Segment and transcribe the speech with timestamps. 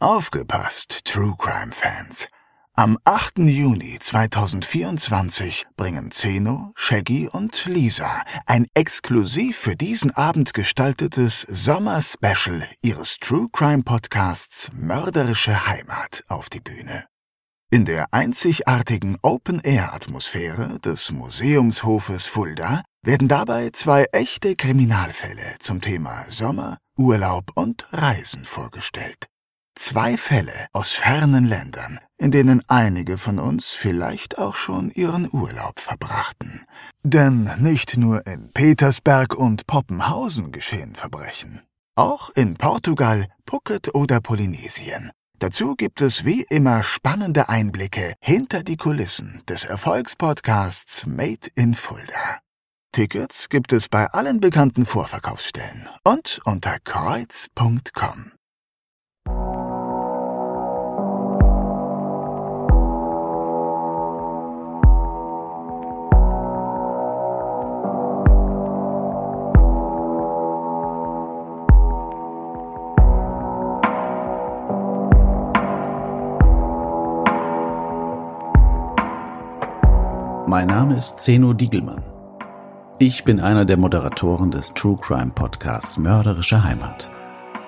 [0.00, 2.26] Aufgepasst, True Crime Fans.
[2.74, 3.38] Am 8.
[3.38, 13.18] Juni 2024 bringen Zeno, Shaggy und Lisa ein exklusiv für diesen Abend gestaltetes Sommer-Special ihres
[13.18, 17.06] True Crime Podcasts Mörderische Heimat auf die Bühne.
[17.70, 26.78] In der einzigartigen Open-Air-Atmosphäre des Museumshofes Fulda werden dabei zwei echte Kriminalfälle zum Thema Sommer,
[26.98, 29.28] Urlaub und Reisen vorgestellt.
[29.76, 35.80] Zwei Fälle aus fernen Ländern, in denen einige von uns vielleicht auch schon ihren Urlaub
[35.80, 36.64] verbrachten.
[37.02, 41.60] Denn nicht nur in Petersberg und Poppenhausen geschehen Verbrechen.
[41.96, 45.10] Auch in Portugal, Phuket oder Polynesien.
[45.40, 52.38] Dazu gibt es wie immer spannende Einblicke hinter die Kulissen des Erfolgspodcasts Made in Fulda.
[52.92, 58.33] Tickets gibt es bei allen bekannten Vorverkaufsstellen und unter kreuz.com.
[80.54, 82.04] Mein Name ist Zeno Diegelmann.
[83.00, 87.10] Ich bin einer der Moderatoren des True Crime Podcasts Mörderische Heimat.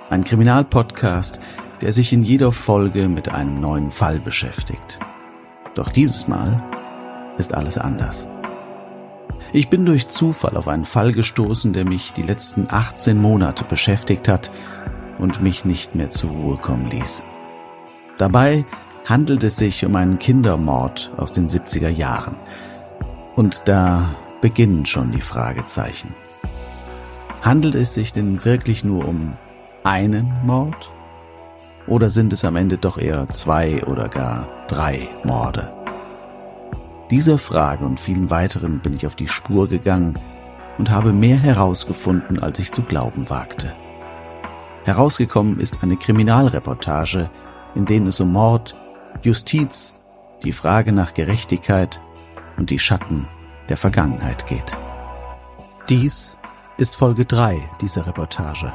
[0.08, 1.40] Ein Kriminalpodcast,
[1.80, 5.00] der sich in jeder Folge mit einem neuen Fall beschäftigt.
[5.74, 6.62] Doch dieses Mal
[7.38, 8.28] ist alles anders.
[9.52, 14.28] Ich bin durch Zufall auf einen Fall gestoßen, der mich die letzten 18 Monate beschäftigt
[14.28, 14.52] hat
[15.18, 17.24] und mich nicht mehr zur Ruhe kommen ließ.
[18.16, 18.64] Dabei
[19.06, 22.36] handelt es sich um einen Kindermord aus den 70er Jahren,
[23.36, 26.14] und da beginnen schon die Fragezeichen.
[27.42, 29.34] Handelt es sich denn wirklich nur um
[29.84, 30.90] einen Mord?
[31.86, 35.72] Oder sind es am Ende doch eher zwei oder gar drei Morde?
[37.10, 40.18] Dieser Frage und vielen weiteren bin ich auf die Spur gegangen
[40.78, 43.72] und habe mehr herausgefunden, als ich zu glauben wagte.
[44.84, 47.30] Herausgekommen ist eine Kriminalreportage,
[47.76, 48.76] in denen es um Mord,
[49.22, 49.94] Justiz,
[50.42, 52.00] die Frage nach Gerechtigkeit
[52.56, 53.26] und die Schatten
[53.68, 54.76] der Vergangenheit geht.
[55.88, 56.36] Dies
[56.78, 58.72] ist Folge 3 dieser Reportage.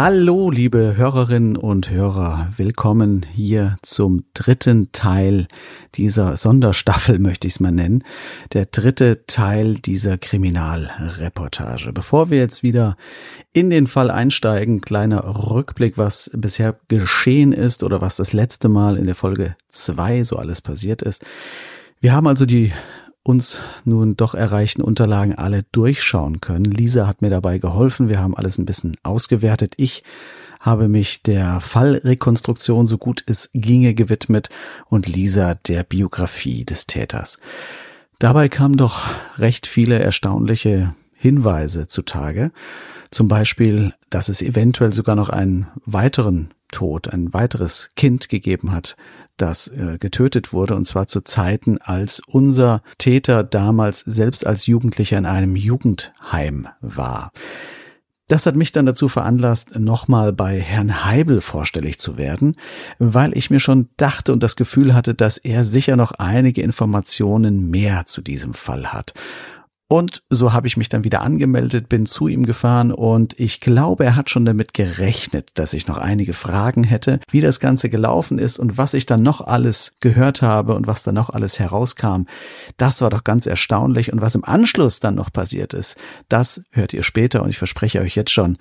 [0.00, 2.52] Hallo, liebe Hörerinnen und Hörer.
[2.56, 5.48] Willkommen hier zum dritten Teil
[5.96, 8.04] dieser Sonderstaffel, möchte ich es mal nennen.
[8.52, 11.92] Der dritte Teil dieser Kriminalreportage.
[11.92, 12.96] Bevor wir jetzt wieder
[13.52, 18.98] in den Fall einsteigen, kleiner Rückblick, was bisher geschehen ist oder was das letzte Mal
[18.98, 21.24] in der Folge zwei so alles passiert ist.
[22.00, 22.72] Wir haben also die
[23.28, 26.64] uns nun doch erreichten Unterlagen alle durchschauen können.
[26.64, 28.08] Lisa hat mir dabei geholfen.
[28.08, 29.74] Wir haben alles ein bisschen ausgewertet.
[29.76, 30.02] Ich
[30.60, 34.48] habe mich der Fallrekonstruktion so gut es ginge gewidmet
[34.86, 37.38] und Lisa der Biografie des Täters.
[38.18, 39.02] Dabei kamen doch
[39.36, 42.50] recht viele erstaunliche Hinweise zutage.
[43.10, 48.96] Zum Beispiel, dass es eventuell sogar noch einen weiteren Tod, ein weiteres Kind gegeben hat,
[49.36, 55.18] das äh, getötet wurde, und zwar zu Zeiten, als unser Täter damals selbst als Jugendlicher
[55.18, 57.32] in einem Jugendheim war.
[58.28, 62.56] Das hat mich dann dazu veranlasst, nochmal bei Herrn Heibel vorstellig zu werden,
[62.98, 67.70] weil ich mir schon dachte und das Gefühl hatte, dass er sicher noch einige Informationen
[67.70, 69.14] mehr zu diesem Fall hat.
[69.90, 74.04] Und so habe ich mich dann wieder angemeldet, bin zu ihm gefahren und ich glaube,
[74.04, 78.38] er hat schon damit gerechnet, dass ich noch einige Fragen hätte, wie das Ganze gelaufen
[78.38, 82.24] ist und was ich dann noch alles gehört habe und was dann noch alles herauskam.
[82.76, 85.96] Das war doch ganz erstaunlich und was im Anschluss dann noch passiert ist,
[86.28, 88.58] das hört ihr später und ich verspreche euch jetzt schon,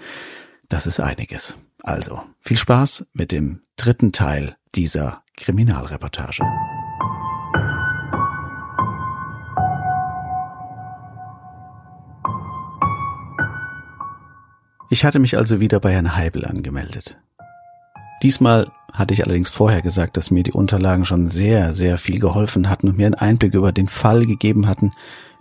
[0.69, 1.55] das ist einiges.
[1.83, 6.43] Also, viel Spaß mit dem dritten Teil dieser Kriminalreportage.
[14.89, 17.17] Ich hatte mich also wieder bei Herrn Heibel angemeldet.
[18.23, 22.69] Diesmal hatte ich allerdings vorher gesagt, dass mir die Unterlagen schon sehr, sehr viel geholfen
[22.69, 24.93] hatten und mir einen Einblick über den Fall gegeben hatten,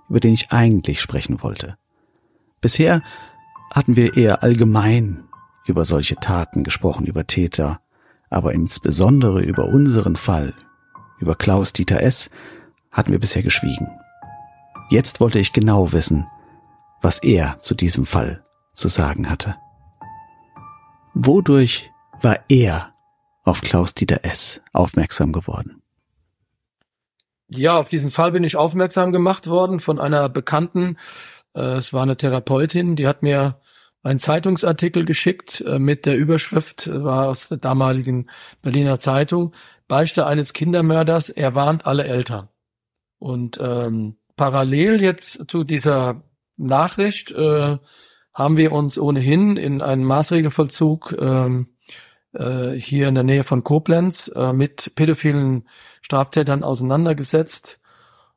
[0.08, 1.76] über den ich eigentlich sprechen wollte.
[2.60, 3.02] Bisher
[3.72, 5.24] hatten wir eher allgemein
[5.64, 7.80] über solche Taten gesprochen, über Täter,
[8.30, 10.54] aber insbesondere über unseren Fall,
[11.18, 12.30] über Klaus Dieter S.,
[12.90, 13.88] hatten wir bisher geschwiegen.
[14.90, 16.26] Jetzt wollte ich genau wissen,
[17.00, 18.42] was er zu diesem Fall
[18.76, 19.56] zu sagen hatte.
[21.14, 21.90] Wodurch
[22.22, 22.92] war er
[23.42, 24.60] auf Klaus Dieter S.
[24.72, 25.82] aufmerksam geworden?
[27.48, 30.98] Ja, auf diesen Fall bin ich aufmerksam gemacht worden von einer Bekannten.
[31.54, 33.60] Äh, es war eine Therapeutin, die hat mir
[34.02, 38.28] einen Zeitungsartikel geschickt äh, mit der Überschrift, äh, war aus der damaligen
[38.62, 39.54] Berliner Zeitung,
[39.88, 42.48] Beichte eines Kindermörders, er warnt alle Eltern.
[43.18, 46.22] Und ähm, parallel jetzt zu dieser
[46.56, 47.78] Nachricht äh,
[48.36, 51.68] haben wir uns ohnehin in einen Maßregelvollzug ähm,
[52.34, 55.66] äh, hier in der Nähe von Koblenz äh, mit pädophilen
[56.02, 57.80] Straftätern auseinandergesetzt.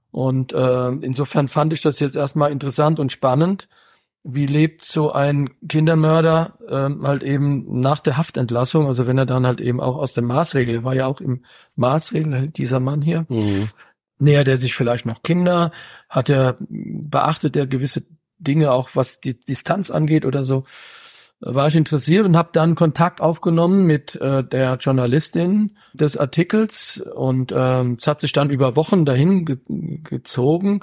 [0.10, 3.68] Und äh, insofern fand ich das jetzt erstmal interessant und spannend.
[4.24, 9.45] Wie lebt so ein Kindermörder äh, halt eben nach der Haftentlassung, also wenn er dann
[9.45, 11.44] halt eben auch aus der Maßregel, war ja auch im
[11.75, 13.68] Maßregel dieser Mann hier, mhm.
[14.18, 15.72] nähert er sich vielleicht noch Kinder,
[16.07, 18.04] hat er, beachtet er gewisse
[18.39, 20.63] Dinge auch, was die Distanz angeht oder so
[21.41, 27.53] war ich interessiert und habe dann Kontakt aufgenommen mit äh, der Journalistin des Artikels und
[27.56, 29.57] ähm, es hat sich dann über Wochen dahin ge
[30.03, 30.81] gezogen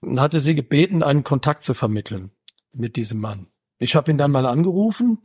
[0.00, 2.30] und hatte sie gebeten, einen Kontakt zu vermitteln
[2.72, 3.48] mit diesem Mann.
[3.78, 5.18] Ich habe ihn dann mal angerufen.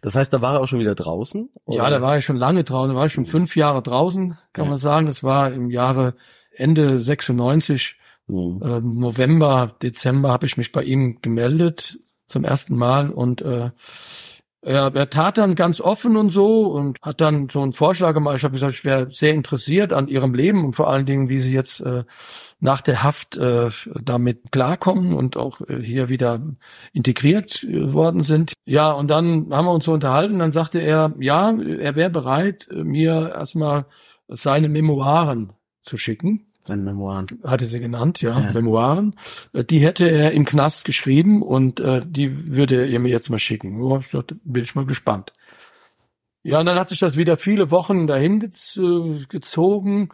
[0.00, 1.50] Das heißt, da war er auch schon wieder draußen?
[1.64, 1.76] Oder?
[1.76, 4.64] Ja, da war ich schon lange draußen, da war ich schon fünf Jahre draußen, kann
[4.64, 4.70] ja.
[4.70, 5.06] man sagen.
[5.06, 6.14] Das war im Jahre
[6.52, 7.96] Ende 96,
[8.30, 8.62] mhm.
[8.62, 13.70] äh, November, Dezember habe ich mich bei ihm gemeldet zum ersten Mal und äh,
[14.62, 18.36] er, er tat dann ganz offen und so und hat dann so einen Vorschlag gemacht.
[18.36, 21.40] Ich habe gesagt, ich wäre sehr interessiert an ihrem Leben und vor allen Dingen, wie
[21.40, 22.04] sie jetzt äh,
[22.58, 23.70] nach der Haft äh,
[24.02, 26.42] damit klarkommen und auch äh, hier wieder
[26.92, 28.52] integriert äh, worden sind.
[28.66, 30.38] Ja, und dann haben wir uns so unterhalten.
[30.38, 33.86] Dann sagte er, ja, er wäre bereit, mir erstmal
[34.28, 36.49] seine Memoiren zu schicken.
[36.70, 37.26] Seine Memoiren.
[37.42, 39.16] Hatte sie genannt, ja, ja, Memoiren.
[39.52, 43.40] Äh, die hätte er im Knast geschrieben und äh, die würde er mir jetzt mal
[43.40, 43.82] schicken.
[43.82, 44.00] Oh,
[44.44, 45.32] bin ich mal gespannt.
[46.44, 50.10] Ja, und dann hat sich das wieder viele Wochen dahin gezogen.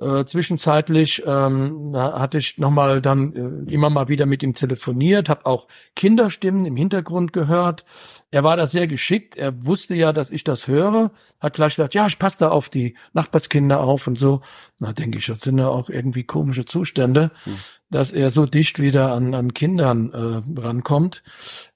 [0.00, 5.44] Äh, zwischenzeitlich ähm, hatte ich nochmal dann äh, immer mal wieder mit ihm telefoniert, habe
[5.44, 7.84] auch Kinderstimmen im Hintergrund gehört.
[8.30, 9.36] Er war da sehr geschickt.
[9.36, 11.10] Er wusste ja, dass ich das höre.
[11.38, 14.40] Hat gleich gesagt, ja, ich passe da auf die Nachbarskinder auf und so.
[14.78, 17.58] Na, denke ich, das sind ja auch irgendwie komische Zustände, hm.
[17.90, 21.22] Dass er so dicht wieder an, an Kindern äh, rankommt.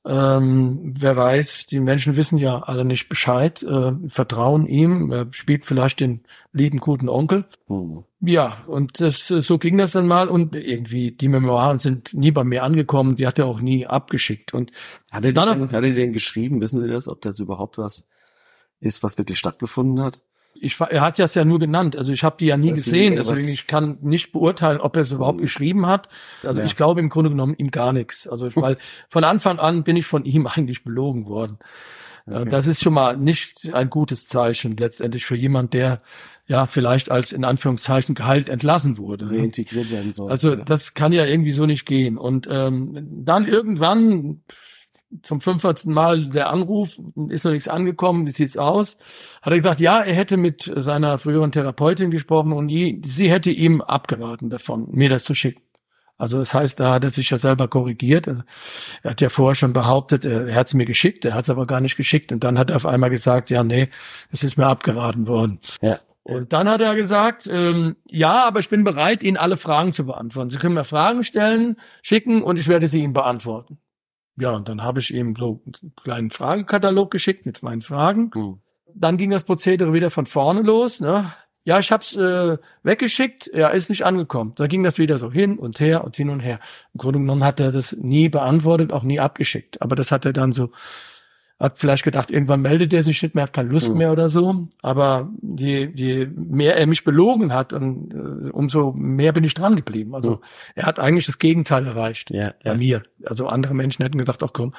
[0.06, 5.64] Ähm, wer weiß, die Menschen wissen ja alle nicht Bescheid, äh, vertrauen ihm, er spielt
[5.64, 6.22] vielleicht den
[6.52, 7.46] lieben guten Onkel.
[7.66, 8.04] Hm.
[8.20, 12.44] Ja, und das, so ging das dann mal und irgendwie die Memoiren sind nie bei
[12.44, 14.54] mir angekommen, die hat er auch nie abgeschickt.
[14.54, 14.70] Und
[15.10, 16.60] hat er, dann, hat er den geschrieben?
[16.60, 18.04] Wissen Sie das, ob das überhaupt was
[18.80, 20.20] ist, was wirklich stattgefunden hat?
[20.54, 23.16] Ich, er hat es ja nur genannt, also ich habe die ja nie das gesehen,
[23.16, 25.42] deswegen ich kann nicht beurteilen, ob er es überhaupt mhm.
[25.42, 26.08] geschrieben hat.
[26.42, 26.66] Also ja.
[26.66, 28.26] ich glaube im Grunde genommen ihm gar nichts.
[28.26, 28.76] Also weil
[29.08, 31.58] von Anfang an bin ich von ihm eigentlich belogen worden.
[32.26, 32.50] Äh, okay.
[32.50, 36.00] Das ist schon mal nicht ein gutes Zeichen letztendlich für jemand, der
[36.46, 39.30] ja vielleicht als in Anführungszeichen geheilt entlassen wurde.
[39.30, 40.30] Reintegriert werden soll.
[40.30, 42.18] Also das kann ja irgendwie so nicht gehen.
[42.18, 44.42] Und ähm, dann irgendwann
[45.22, 45.92] zum 15.
[45.92, 48.96] Mal der Anruf, ist noch nichts angekommen, wie sieht's aus?
[49.42, 53.80] Hat er gesagt, ja, er hätte mit seiner früheren Therapeutin gesprochen und sie hätte ihm
[53.80, 55.62] abgeraten davon, mir das zu schicken.
[56.16, 58.28] Also das heißt, da hat er sich ja selber korrigiert.
[58.28, 58.44] Er
[59.04, 61.80] hat ja vorher schon behauptet, er hat es mir geschickt, er hat es aber gar
[61.80, 62.30] nicht geschickt.
[62.30, 63.88] Und dann hat er auf einmal gesagt, ja, nee,
[64.30, 65.58] es ist mir abgeraten worden.
[65.82, 65.98] Ja.
[66.22, 70.06] Und dann hat er gesagt, ähm, ja, aber ich bin bereit, Ihnen alle Fragen zu
[70.06, 70.48] beantworten.
[70.48, 73.78] Sie können mir Fragen stellen, schicken und ich werde sie Ihnen beantworten.
[74.36, 78.30] Ja, und dann habe ich ihm so einen kleinen Fragekatalog geschickt mit meinen Fragen.
[78.34, 78.58] Mhm.
[78.94, 81.00] Dann ging das Prozedere wieder von vorne los.
[81.00, 81.32] Ne?
[81.64, 84.52] Ja, ich hab's äh, weggeschickt, ja, ist nicht angekommen.
[84.56, 86.60] Da ging das wieder so hin und her und hin und her.
[86.92, 89.80] Im Grunde genommen hat er das nie beantwortet, auch nie abgeschickt.
[89.80, 90.70] Aber das hat er dann so
[91.60, 93.98] hat vielleicht gedacht, irgendwann meldet er sich nicht mehr, hat keine Lust mhm.
[93.98, 94.68] mehr oder so.
[94.82, 99.76] Aber je, je mehr er mich belogen hat, und, äh, umso mehr bin ich dran
[99.76, 100.14] geblieben.
[100.14, 100.38] Also mhm.
[100.74, 102.76] er hat eigentlich das Gegenteil erreicht ja, bei ja.
[102.76, 103.02] mir.
[103.24, 104.74] Also andere Menschen hätten gedacht, ach komm.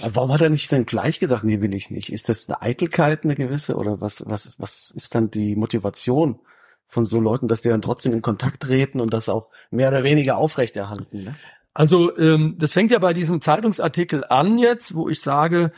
[0.00, 2.12] Aber warum hat er nicht dann gleich gesagt, nee, will ich nicht?
[2.12, 3.76] Ist das eine Eitelkeit, eine gewisse?
[3.76, 6.40] Oder was, was, was ist dann die Motivation?
[6.88, 10.04] von so Leuten, dass die dann trotzdem in Kontakt treten und das auch mehr oder
[10.04, 11.24] weniger aufrechterhalten.
[11.24, 11.34] Ne?
[11.74, 15.72] Also ähm, das fängt ja bei diesem Zeitungsartikel an jetzt, wo ich sage,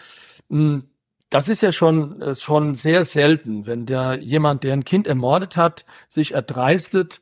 [0.49, 5.57] das ist ja schon, äh, schon sehr selten, wenn der jemand, der ein Kind ermordet
[5.57, 7.21] hat, sich erdreistet,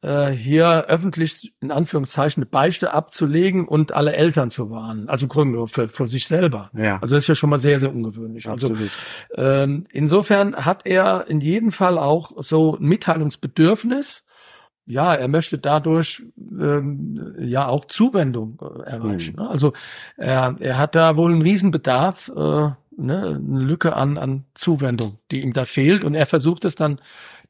[0.00, 5.08] äh, hier öffentlich in Anführungszeichen eine Beichte abzulegen und alle Eltern zu warnen.
[5.08, 6.70] Also im Grunde für, für sich selber.
[6.72, 6.98] Ja.
[7.00, 8.48] Also das ist ja schon mal sehr, sehr ungewöhnlich.
[8.48, 8.90] Also, Absolut.
[9.36, 14.22] Also ähm, insofern hat er in jedem Fall auch so ein Mitteilungsbedürfnis.
[14.88, 19.36] Ja, er möchte dadurch ähm, ja auch Zuwendung äh, erreichen.
[19.36, 19.42] Mhm.
[19.42, 19.74] Also
[20.16, 25.42] er, er hat da wohl einen Riesenbedarf, äh, ne, eine Lücke an, an Zuwendung, die
[25.42, 26.04] ihm da fehlt.
[26.04, 27.00] Und er versucht es dann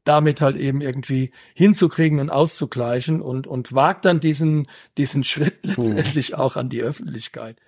[0.03, 4.67] damit halt eben irgendwie hinzukriegen und auszugleichen und, und wagt dann diesen,
[4.97, 7.61] diesen Schritt letztendlich auch an die Öffentlichkeit.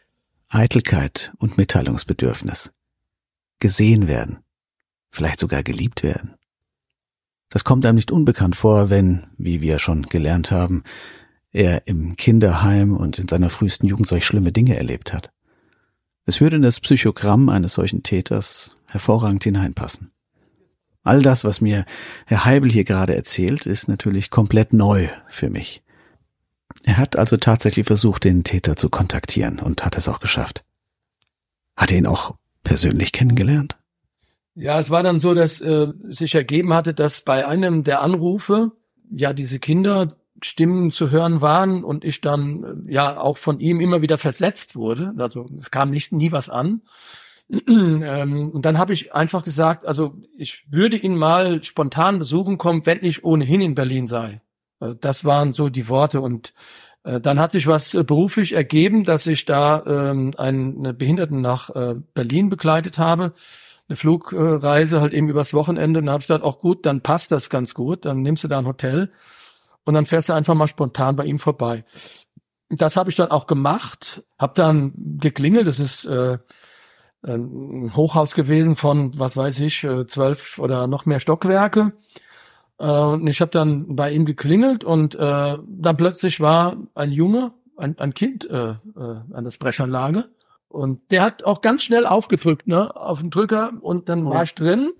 [0.48, 2.72] Eitelkeit und Mitteilungsbedürfnis.
[3.60, 4.38] Gesehen werden.
[5.10, 6.34] Vielleicht sogar geliebt werden.
[7.50, 10.84] Das kommt einem nicht unbekannt vor, wenn, wie wir schon gelernt haben,
[11.52, 15.30] er im Kinderheim und in seiner frühesten Jugend solch schlimme Dinge erlebt hat.
[16.24, 20.12] Es würde in das Psychogramm eines solchen Täters hervorragend hineinpassen.
[21.02, 21.86] All das, was mir
[22.26, 25.82] Herr Heibel hier gerade erzählt, ist natürlich komplett neu für mich.
[26.84, 30.64] Er hat also tatsächlich versucht, den Täter zu kontaktieren und hat es auch geschafft.
[31.76, 33.79] Hat er ihn auch persönlich kennengelernt?
[34.60, 38.72] Ja, es war dann so, dass äh, sich ergeben hatte, dass bei einem der Anrufe
[39.10, 44.02] ja diese Kinderstimmen zu hören waren und ich dann äh, ja auch von ihm immer
[44.02, 45.14] wieder versetzt wurde.
[45.16, 46.82] Also es kam nicht nie was an.
[47.68, 52.84] ähm, und dann habe ich einfach gesagt, also ich würde ihn mal spontan besuchen kommen,
[52.84, 54.42] wenn ich ohnehin in Berlin sei.
[54.78, 56.52] Also das waren so die Worte und
[57.04, 61.70] äh, dann hat sich was äh, beruflich ergeben, dass ich da ähm, eine Behinderten nach
[61.70, 63.32] äh, Berlin begleitet habe
[63.90, 65.98] eine Flugreise halt eben übers Wochenende.
[65.98, 68.04] Und dann habe ich gesagt, auch gut, dann passt das ganz gut.
[68.04, 69.10] Dann nimmst du da ein Hotel
[69.84, 71.84] und dann fährst du einfach mal spontan bei ihm vorbei.
[72.68, 75.66] Das habe ich dann auch gemacht, habe dann geklingelt.
[75.66, 76.38] Das ist äh,
[77.26, 81.92] ein Hochhaus gewesen von, was weiß ich, äh, zwölf oder noch mehr Stockwerke.
[82.78, 87.52] Äh, und ich habe dann bei ihm geklingelt und äh, dann plötzlich war ein Junge,
[87.76, 88.76] ein, ein Kind äh, äh,
[89.32, 90.28] an der Sprechanlage
[90.70, 94.54] und der hat auch ganz schnell aufgedrückt, ne, auf den Drücker und dann war ich
[94.54, 94.92] drin.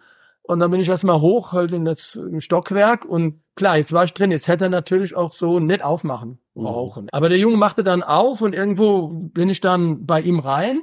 [0.42, 4.12] Und dann bin ich erstmal hoch halt in das Stockwerk und klar, jetzt war ich
[4.12, 4.32] drin.
[4.32, 7.04] Jetzt hätte er natürlich auch so nett aufmachen brauchen.
[7.04, 7.08] Mhm.
[7.12, 10.82] Aber der Junge machte dann auf und irgendwo bin ich dann bei ihm rein.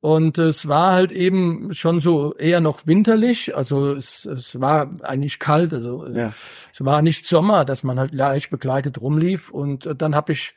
[0.00, 5.40] Und es war halt eben schon so eher noch winterlich, also es, es war eigentlich
[5.40, 6.32] kalt, also ja.
[6.72, 9.50] es war nicht Sommer, dass man halt leicht begleitet rumlief.
[9.50, 10.54] Und dann habe ich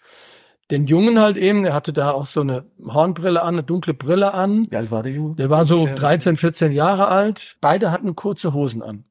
[0.70, 4.34] den Jungen halt eben, der hatte da auch so eine Hornbrille an, eine dunkle Brille
[4.34, 4.68] an.
[4.70, 5.36] Wie alt war der Junge?
[5.36, 7.58] Der war so 13, 14 Jahre alt.
[7.60, 9.06] Beide hatten kurze Hosen an.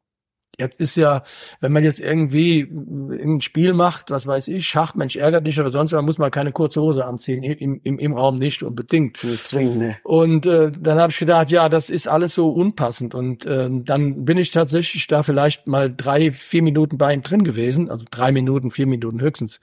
[0.61, 1.23] Jetzt ist ja,
[1.61, 5.71] wenn man jetzt irgendwie ein Spiel macht, was weiß ich, Schach, Mensch ärgert dich oder
[5.71, 9.25] sonst was, muss man keine kurze Hose anziehen, im, im, im Raum nicht unbedingt.
[9.25, 9.97] Nicht zwingen, ne?
[10.05, 13.15] Und äh, dann habe ich gedacht, ja, das ist alles so unpassend.
[13.15, 17.43] Und äh, dann bin ich tatsächlich da vielleicht mal drei, vier Minuten bei ihm drin
[17.43, 19.61] gewesen, also drei Minuten, vier Minuten höchstens.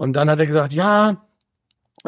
[0.00, 1.26] Und dann hat er gesagt, ja,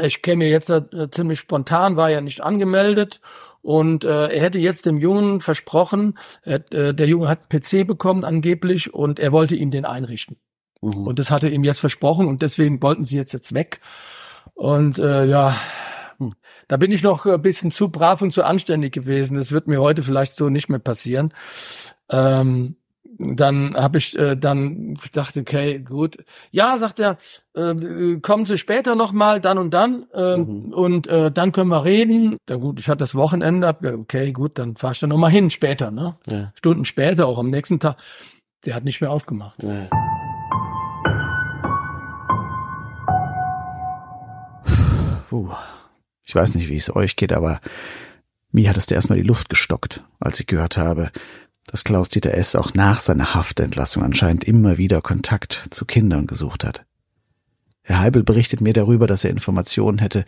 [0.00, 3.20] ich käme jetzt äh, ziemlich spontan, war ja nicht angemeldet.
[3.60, 6.60] Und äh, er hätte jetzt dem Jungen versprochen, äh,
[6.94, 10.38] der Junge hat PC bekommen angeblich und er wollte ihm den einrichten.
[10.80, 11.06] Mhm.
[11.06, 13.82] Und das hatte ihm jetzt versprochen und deswegen wollten sie jetzt jetzt weg.
[14.54, 15.54] Und äh, ja,
[16.16, 16.32] hm.
[16.68, 19.36] da bin ich noch ein bisschen zu brav und zu anständig gewesen.
[19.36, 21.34] Das wird mir heute vielleicht so nicht mehr passieren.
[22.10, 22.76] Ähm,
[23.36, 26.16] dann habe ich äh, dann gedacht, okay, gut.
[26.50, 27.16] Ja, sagt er,
[27.54, 30.72] äh, kommen Sie später noch mal, dann und dann äh, mhm.
[30.72, 32.36] und äh, dann können wir reden.
[32.48, 35.50] Ja gut, ich hatte das Wochenende, okay, gut, dann fahr ich dann noch mal hin
[35.50, 36.16] später, ne?
[36.26, 36.52] Ja.
[36.54, 37.96] Stunden später, auch am nächsten Tag.
[38.64, 39.62] Der hat nicht mehr aufgemacht.
[39.62, 39.88] Ja.
[45.28, 45.50] Puh.
[46.24, 47.60] Ich weiß nicht, wie es euch geht, aber
[48.52, 51.10] mir hat es da erstmal die Luft gestockt, als ich gehört habe,
[51.66, 52.56] dass Klaus-Dieter S.
[52.56, 56.84] auch nach seiner Haftentlassung anscheinend immer wieder Kontakt zu Kindern gesucht hat.
[57.82, 60.24] Herr Heibel berichtet mir darüber, dass er Informationen hätte,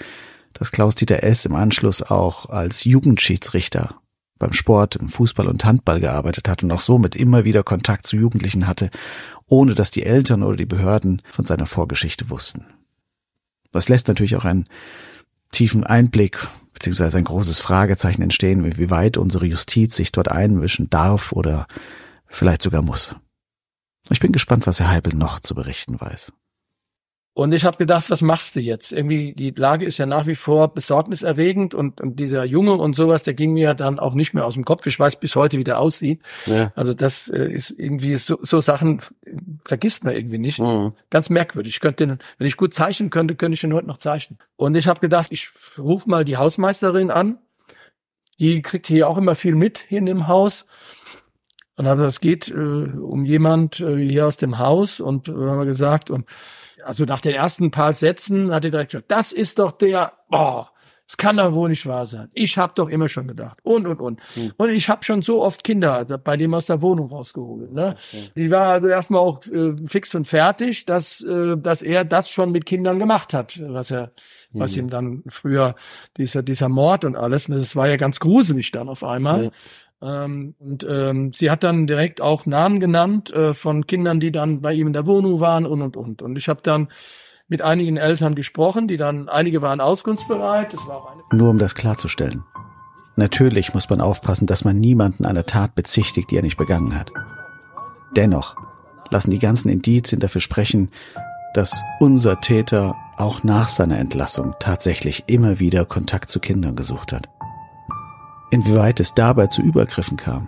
[0.53, 1.45] dass Klaus-Dieter S.
[1.45, 3.97] im Anschluss auch als Jugendschiedsrichter
[4.38, 8.17] beim Sport, im Fußball und Handball gearbeitet hat und auch somit immer wieder Kontakt zu
[8.17, 8.91] Jugendlichen hatte,
[9.47, 12.67] ohne dass die Eltern oder die Behörden von seiner Vorgeschichte wussten.
[13.73, 14.69] Das lässt natürlich auch einen
[15.54, 21.32] tiefen Einblick beziehungsweise ein großes Fragezeichen entstehen, wie weit unsere Justiz sich dort einmischen darf
[21.32, 21.66] oder
[22.26, 23.16] vielleicht sogar muss.
[24.11, 26.32] Ich bin gespannt, was Herr Heibel noch zu berichten weiß.
[27.37, 28.93] Und ich habe gedacht, was machst du jetzt?
[28.93, 33.25] Irgendwie, die Lage ist ja nach wie vor besorgniserregend und, und dieser Junge und sowas,
[33.25, 34.87] der ging mir dann auch nicht mehr aus dem Kopf.
[34.87, 36.23] Ich weiß bis heute, wie der aussieht.
[36.47, 36.73] Ja.
[36.76, 39.03] Also das äh, ist irgendwie so, so Sachen
[39.64, 40.61] vergisst man irgendwie nicht.
[40.61, 40.93] Mhm.
[41.11, 41.75] Ganz merkwürdig.
[41.75, 44.38] Ich könnte den, wenn ich gut zeichnen könnte, könnte ich ihn heute noch zeichnen.
[44.55, 47.38] Und ich habe gedacht, ich rufe mal die Hausmeisterin an.
[48.38, 50.67] Die kriegt hier auch immer viel mit hier in dem Haus.
[51.76, 55.59] Und habe es geht äh, um jemand äh, hier aus dem Haus und äh, haben
[55.59, 56.26] wir gesagt und
[56.85, 60.71] also nach den ersten paar Sätzen hat er direkt gesagt, das ist doch der, boah,
[61.07, 62.31] das kann doch wohl nicht wahr sein.
[62.33, 63.59] Ich habe doch immer schon gedacht.
[63.62, 64.21] Und, und, und.
[64.35, 64.52] Hm.
[64.57, 67.73] Und ich habe schon so oft Kinder bei dem aus der Wohnung rausgeholt.
[67.73, 67.97] Ne?
[68.09, 68.31] Okay.
[68.35, 72.52] Die war also erstmal auch äh, fix und fertig, dass, äh, dass er das schon
[72.52, 74.12] mit Kindern gemacht hat, was er,
[74.52, 74.61] hm.
[74.61, 75.75] was ihm dann früher,
[76.16, 79.50] dieser, dieser Mord und alles, ne, das war ja ganz gruselig dann auf einmal.
[80.03, 84.61] Ähm, und ähm, sie hat dann direkt auch Namen genannt äh, von Kindern, die dann
[84.61, 86.23] bei ihm in der Wohnung waren und und und.
[86.23, 86.89] Und ich habe dann
[87.49, 90.75] mit einigen Eltern gesprochen, die dann, einige waren auskunftsbereit.
[90.87, 92.43] War Nur um das klarzustellen.
[93.17, 97.13] Natürlich muss man aufpassen, dass man niemanden einer Tat bezichtigt, die er nicht begangen hat.
[98.17, 98.57] Dennoch
[99.11, 100.91] lassen die ganzen Indizien dafür sprechen,
[101.55, 107.29] dass unser Täter auch nach seiner Entlassung tatsächlich immer wieder Kontakt zu Kindern gesucht hat.
[108.54, 110.46] Inwieweit es dabei zu Übergriffen kam,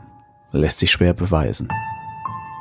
[0.52, 1.68] lässt sich schwer beweisen.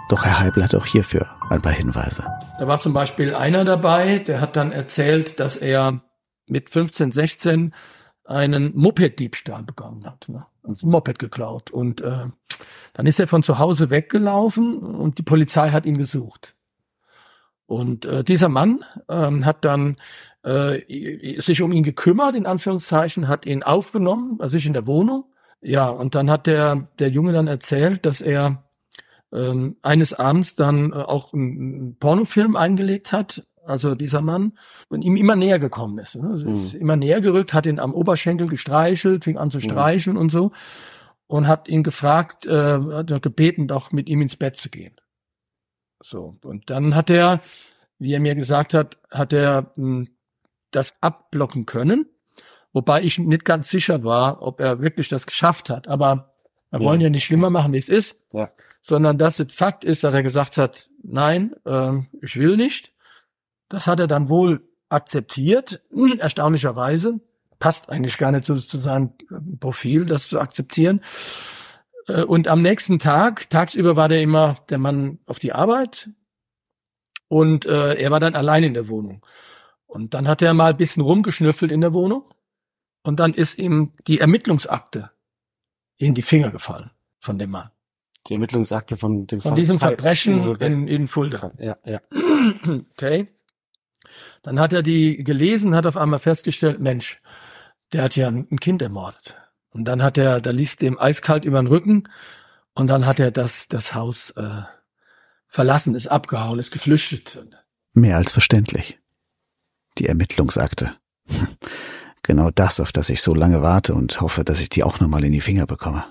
[0.10, 2.26] Doch Herr Heibel hat auch hierfür ein paar Hinweise.
[2.58, 6.02] Da war zum Beispiel einer dabei, der hat dann erzählt, dass er
[6.48, 7.76] mit 15, 16
[8.24, 10.28] einen Moped-Diebstahl begangen hat.
[10.30, 10.48] Ne?
[10.64, 11.70] Ein Moped geklaut.
[11.70, 12.26] Und äh,
[12.94, 16.56] dann ist er von zu Hause weggelaufen und die Polizei hat ihn gesucht.
[17.68, 19.98] Und äh, dieser Mann ähm, hat dann
[20.42, 25.26] äh, sich um ihn gekümmert, in Anführungszeichen, hat ihn aufgenommen, also sich in der Wohnung.
[25.68, 28.64] Ja, und dann hat der, der Junge dann erzählt, dass er
[29.34, 35.16] ähm, eines Abends dann äh, auch einen Pornofilm eingelegt hat, also dieser Mann, und ihm
[35.16, 36.18] immer näher gekommen ist.
[36.18, 36.30] Ne?
[36.30, 36.54] Also mhm.
[36.54, 40.22] ist immer näher gerückt, hat ihn am Oberschenkel gestreichelt, fing an zu streicheln mhm.
[40.22, 40.52] und so
[41.26, 44.96] und hat ihn gefragt, äh, hat gebeten, doch mit ihm ins Bett zu gehen.
[46.04, 47.42] So und dann hat er,
[47.98, 50.10] wie er mir gesagt hat, hat er mh, hm,
[50.70, 52.06] das abblocken können,
[52.76, 55.88] wobei ich nicht ganz sicher war, ob er wirklich das geschafft hat.
[55.88, 56.36] Aber
[56.70, 56.86] wir ja.
[56.86, 58.16] wollen ja nicht schlimmer machen, wie es ist.
[58.34, 58.52] Ja
[58.86, 62.94] sondern dass es Fakt ist, dass er gesagt hat, nein, äh, ich will nicht.
[63.68, 65.82] Das hat er dann wohl akzeptiert,
[66.20, 67.20] erstaunlicherweise.
[67.58, 69.14] Passt eigentlich gar nicht zu, zu seinem
[69.60, 71.02] Profil, das zu akzeptieren.
[72.08, 76.12] Äh, und am nächsten Tag, tagsüber war der immer der Mann auf die Arbeit
[77.28, 79.26] und äh, er war dann allein in der Wohnung.
[79.88, 82.24] Und dann hat er mal ein bisschen rumgeschnüffelt in der Wohnung
[83.06, 85.12] und dann ist ihm die Ermittlungsakte
[85.98, 87.72] in die Finger gefallen von dem Mann
[88.28, 91.52] die Ermittlungsakte von dem Von Fall diesem Verbrechen in, in Fulda.
[91.60, 92.02] Ja, ja.
[92.92, 93.28] Okay.
[94.44, 97.22] Dann hat er die gelesen, hat auf einmal festgestellt, Mensch,
[97.94, 99.36] der hat ja ein Kind ermordet.
[99.72, 102.04] Und dann hat er, da liest dem eiskalt über den Rücken
[102.74, 104.62] und dann hat er das, das Haus äh,
[105.48, 107.40] verlassen, ist abgehauen, ist geflüchtet.
[107.94, 109.00] Mehr als verständlich.
[109.98, 110.96] Die Ermittlungsakte.
[112.26, 115.24] Genau das, auf das ich so lange warte und hoffe, dass ich die auch nochmal
[115.24, 116.06] in die Finger bekomme.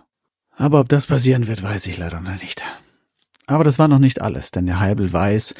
[0.56, 2.62] Aber ob das passieren wird, weiß ich leider noch nicht.
[3.46, 5.56] Aber das war noch nicht alles, denn der Heibel weiß,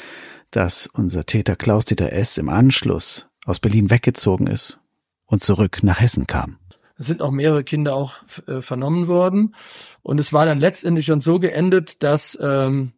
[0.51, 2.37] dass unser Täter Klaus-Dieter S.
[2.37, 4.79] im Anschluss aus Berlin weggezogen ist
[5.25, 6.57] und zurück nach Hessen kam.
[6.97, 8.13] Es sind auch mehrere Kinder auch
[8.47, 9.55] äh, vernommen worden.
[10.03, 12.93] Und es war dann letztendlich schon so geendet, dass ähm,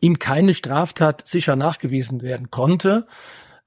[0.00, 3.06] ihm keine Straftat sicher nachgewiesen werden konnte.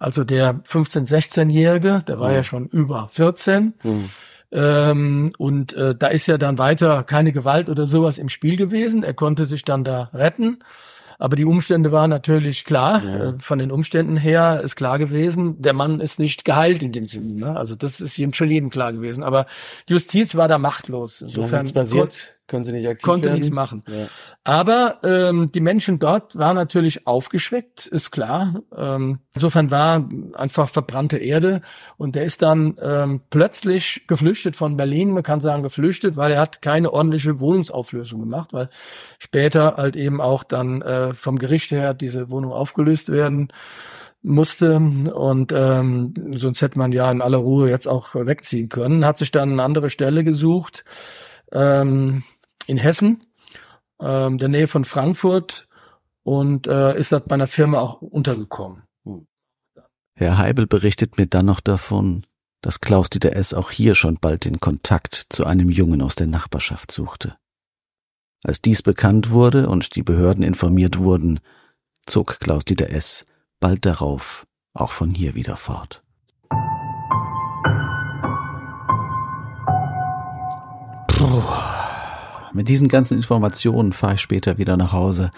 [0.03, 2.35] Also der 15-, 16-Jährige, der war mhm.
[2.35, 3.73] ja schon über 14.
[3.83, 4.09] Mhm.
[4.51, 9.03] Ähm, und äh, da ist ja dann weiter keine Gewalt oder sowas im Spiel gewesen.
[9.03, 10.59] Er konnte sich dann da retten.
[11.19, 13.01] Aber die Umstände waren natürlich klar.
[13.01, 13.29] Ja.
[13.29, 17.05] Äh, von den Umständen her ist klar gewesen, der Mann ist nicht geheilt in dem
[17.05, 17.33] Sinne.
[17.35, 17.55] Ne?
[17.55, 19.23] Also das ist ihm schon jedem klar gewesen.
[19.23, 19.45] Aber
[19.87, 21.21] die Justiz war da machtlos.
[21.21, 23.35] Insofern passiert können sie nicht aktiv konnte werden.
[23.35, 23.83] nichts machen.
[23.87, 24.07] Ja.
[24.43, 28.61] Aber ähm, die Menschen dort waren natürlich aufgeschweckt, ist klar.
[28.75, 31.61] Ähm, insofern war einfach verbrannte Erde
[31.97, 35.11] und der ist dann ähm, plötzlich geflüchtet von Berlin.
[35.11, 38.69] Man kann sagen geflüchtet, weil er hat keine ordentliche Wohnungsauflösung gemacht, weil
[39.19, 43.53] später halt eben auch dann äh, vom Gericht her diese Wohnung aufgelöst werden
[44.23, 49.05] musste und ähm, sonst hätte man ja in aller Ruhe jetzt auch wegziehen können.
[49.05, 50.85] Hat sich dann eine andere Stelle gesucht.
[51.53, 52.23] Ähm,
[52.67, 53.23] in Hessen,
[54.01, 55.67] ähm, der Nähe von Frankfurt
[56.23, 58.83] und äh, ist dort bei einer Firma auch untergekommen.
[59.05, 59.27] Hm.
[60.15, 62.25] Herr Heibel berichtet mir dann noch davon,
[62.61, 63.53] dass Klaus-Dieter S.
[63.53, 67.35] auch hier schon bald den Kontakt zu einem Jungen aus der Nachbarschaft suchte.
[68.43, 71.39] Als dies bekannt wurde und die Behörden informiert wurden,
[72.05, 73.25] zog Klaus-Dieter S.
[73.59, 76.02] bald darauf auch von hier wieder fort.
[81.33, 81.41] Puh.
[82.53, 85.31] Mit diesen ganzen Informationen fahre ich später wieder nach Hause.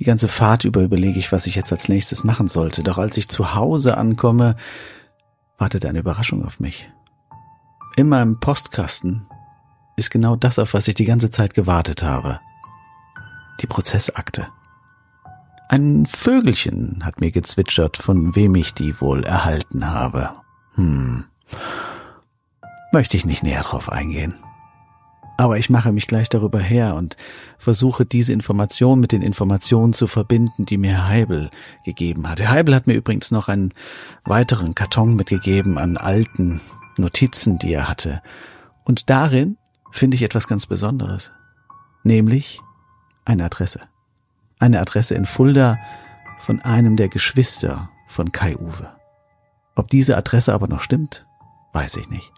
[0.00, 2.82] Die ganze Fahrt über überlege ich, was ich jetzt als nächstes machen sollte.
[2.82, 4.56] Doch als ich zu Hause ankomme,
[5.58, 6.90] wartet eine Überraschung auf mich.
[7.94, 9.28] In meinem Postkasten
[9.94, 12.40] ist genau das, auf was ich die ganze Zeit gewartet habe.
[13.60, 14.48] Die Prozessakte.
[15.68, 20.30] Ein Vögelchen hat mir gezwitschert, von wem ich die wohl erhalten habe.
[20.74, 21.26] Hm.
[22.90, 24.34] Möchte ich nicht näher drauf eingehen.
[25.40, 27.16] Aber ich mache mich gleich darüber her und
[27.56, 31.50] versuche diese Information mit den Informationen zu verbinden, die mir Herr Heibel
[31.82, 32.40] gegeben hat.
[32.40, 33.72] Herr Heibel hat mir übrigens noch einen
[34.26, 36.60] weiteren Karton mitgegeben an alten
[36.98, 38.20] Notizen, die er hatte.
[38.84, 39.56] Und darin
[39.90, 41.32] finde ich etwas ganz Besonderes.
[42.04, 42.60] Nämlich
[43.24, 43.80] eine Adresse.
[44.58, 45.78] Eine Adresse in Fulda
[46.40, 48.94] von einem der Geschwister von Kai Uwe.
[49.74, 51.26] Ob diese Adresse aber noch stimmt,
[51.72, 52.30] weiß ich nicht.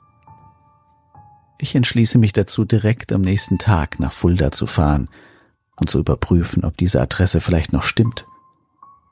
[1.62, 5.08] Ich entschließe mich dazu, direkt am nächsten Tag nach Fulda zu fahren
[5.76, 8.26] und zu überprüfen, ob diese Adresse vielleicht noch stimmt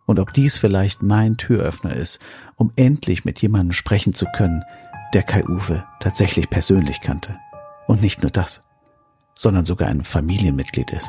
[0.05, 2.19] und ob dies vielleicht mein Türöffner ist,
[2.57, 4.65] um endlich mit jemandem sprechen zu können,
[5.15, 7.37] der Kai Uwe tatsächlich persönlich kannte.
[7.87, 8.63] Und nicht nur das,
[9.37, 11.09] sondern sogar ein Familienmitglied ist.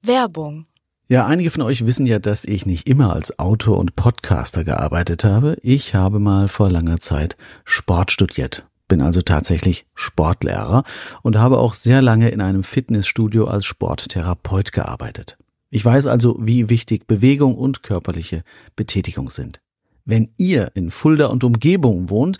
[0.00, 0.64] Werbung
[1.08, 5.22] ja, einige von euch wissen ja, dass ich nicht immer als Autor und Podcaster gearbeitet
[5.22, 5.56] habe.
[5.62, 10.82] Ich habe mal vor langer Zeit Sport studiert, bin also tatsächlich Sportlehrer
[11.22, 15.38] und habe auch sehr lange in einem Fitnessstudio als Sporttherapeut gearbeitet.
[15.70, 18.42] Ich weiß also, wie wichtig Bewegung und körperliche
[18.74, 19.60] Betätigung sind.
[20.04, 22.38] Wenn ihr in Fulda und Umgebung wohnt,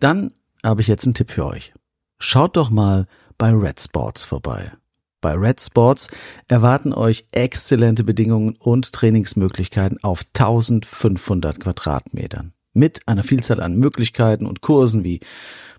[0.00, 0.32] dann
[0.64, 1.74] habe ich jetzt einen Tipp für euch.
[2.18, 4.72] Schaut doch mal bei Red Sports vorbei.
[5.20, 6.08] Bei Red Sports
[6.46, 12.52] erwarten euch exzellente Bedingungen und Trainingsmöglichkeiten auf 1500 Quadratmetern.
[12.72, 15.18] Mit einer Vielzahl an Möglichkeiten und Kursen wie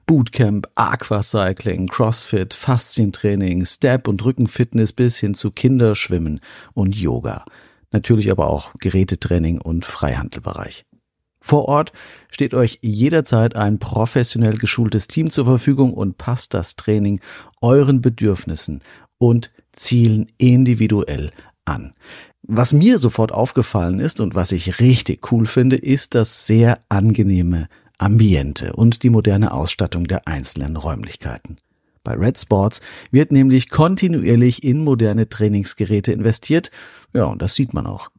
[0.05, 6.41] Bootcamp, Aquacycling, Crossfit, Faszientraining, Step- und Rückenfitness bis hin zu Kinderschwimmen
[6.73, 7.45] und Yoga.
[7.91, 10.85] Natürlich aber auch Gerätetraining und Freihandelbereich.
[11.39, 11.93] Vor Ort
[12.29, 17.21] steht euch jederzeit ein professionell geschultes Team zur Verfügung und passt das Training
[17.61, 18.81] euren Bedürfnissen
[19.19, 21.29] und Zielen individuell
[21.65, 21.93] an.
[22.41, 27.67] Was mir sofort aufgefallen ist und was ich richtig cool finde, ist das sehr angenehme
[27.99, 31.57] Ambiente und die moderne Ausstattung der einzelnen Räumlichkeiten.
[32.03, 36.71] Bei Red Sports wird nämlich kontinuierlich in moderne Trainingsgeräte investiert,
[37.13, 38.09] ja, und das sieht man auch.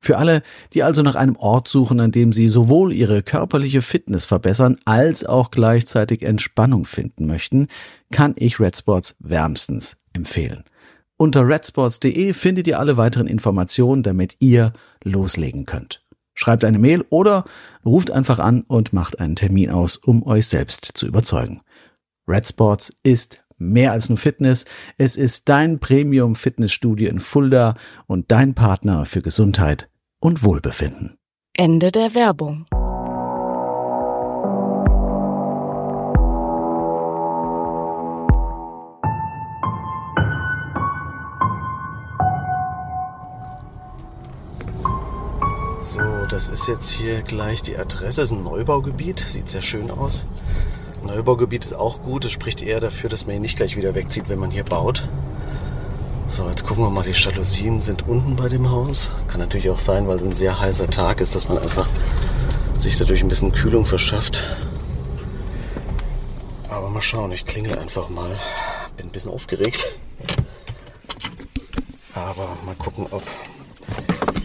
[0.00, 4.24] Für alle, die also nach einem Ort suchen, an dem sie sowohl ihre körperliche Fitness
[4.24, 7.68] verbessern als auch gleichzeitig Entspannung finden möchten,
[8.12, 10.64] kann ich Red Sports wärmstens empfehlen.
[11.16, 14.72] Unter redsports.de findet ihr alle weiteren Informationen, damit ihr
[15.04, 16.02] loslegen könnt.
[16.34, 17.44] Schreibt eine Mail oder
[17.84, 21.60] ruft einfach an und macht einen Termin aus, um euch selbst zu überzeugen.
[22.26, 24.64] Red Sports ist mehr als nur Fitness.
[24.98, 27.74] Es ist dein Premium Fitnessstudio in Fulda
[28.06, 29.88] und dein Partner für Gesundheit
[30.20, 31.16] und Wohlbefinden.
[31.56, 32.66] Ende der Werbung.
[46.34, 48.20] Das ist jetzt hier gleich die Adresse.
[48.20, 50.24] Das ist ein Neubaugebiet, sieht sehr schön aus.
[51.04, 52.24] Neubaugebiet ist auch gut.
[52.24, 55.08] Es spricht eher dafür, dass man hier nicht gleich wieder wegzieht, wenn man hier baut.
[56.26, 57.04] So, jetzt gucken wir mal.
[57.04, 59.12] Die Jalousien sind unten bei dem Haus.
[59.28, 61.86] Kann natürlich auch sein, weil es ein sehr heißer Tag ist, dass man einfach
[62.80, 64.42] sich dadurch ein bisschen Kühlung verschafft.
[66.68, 68.36] Aber mal schauen, ich klingel einfach mal.
[68.96, 69.86] Bin ein bisschen aufgeregt.
[72.12, 73.22] Aber mal gucken, ob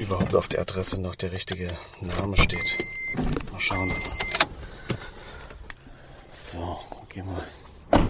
[0.09, 1.67] überhaupt auf der Adresse noch der richtige
[2.01, 2.79] Name steht.
[3.51, 3.93] Mal schauen.
[6.31, 8.07] So, gehen wir,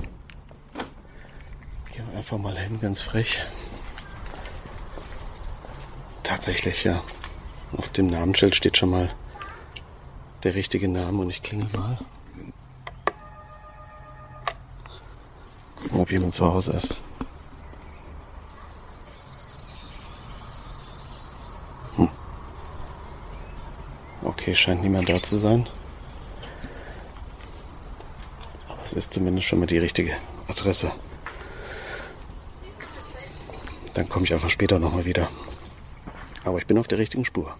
[1.92, 3.42] gehen wir einfach mal hin, ganz frech.
[6.24, 7.04] Tatsächlich, ja.
[7.74, 9.14] Auf dem Namensschild steht schon mal
[10.44, 12.00] der richtige Name und ich klingel mal.
[15.76, 16.96] Gucken, ob jemand zu Hause ist.
[24.50, 25.68] Okay, scheint niemand da zu sein.
[28.68, 30.14] Aber es ist zumindest schon mal die richtige
[30.48, 30.92] Adresse.
[33.94, 35.30] Dann komme ich einfach später nochmal wieder.
[36.46, 37.56] Aber ich bin auf der richtigen Spur.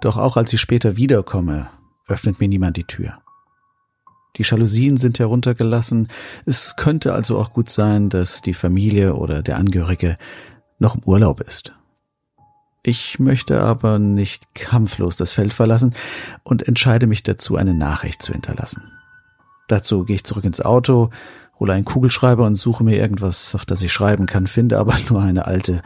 [0.00, 1.70] Doch auch als ich später wiederkomme,
[2.06, 3.18] öffnet mir niemand die Tür.
[4.36, 6.06] Die Jalousien sind heruntergelassen.
[6.46, 10.14] Es könnte also auch gut sein, dass die Familie oder der Angehörige
[10.78, 11.72] noch im Urlaub ist.
[12.82, 15.94] Ich möchte aber nicht kampflos das Feld verlassen
[16.42, 18.92] und entscheide mich dazu, eine Nachricht zu hinterlassen.
[19.66, 21.10] Dazu gehe ich zurück ins Auto,
[21.58, 25.20] hole einen Kugelschreiber und suche mir irgendwas, auf das ich schreiben kann, finde aber nur
[25.20, 25.82] eine alte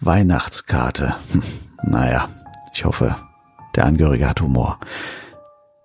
[0.00, 1.14] Weihnachtskarte.
[1.32, 1.42] Hm,
[1.84, 2.28] naja,
[2.74, 3.16] ich hoffe,
[3.76, 4.78] der Angehörige hat Humor.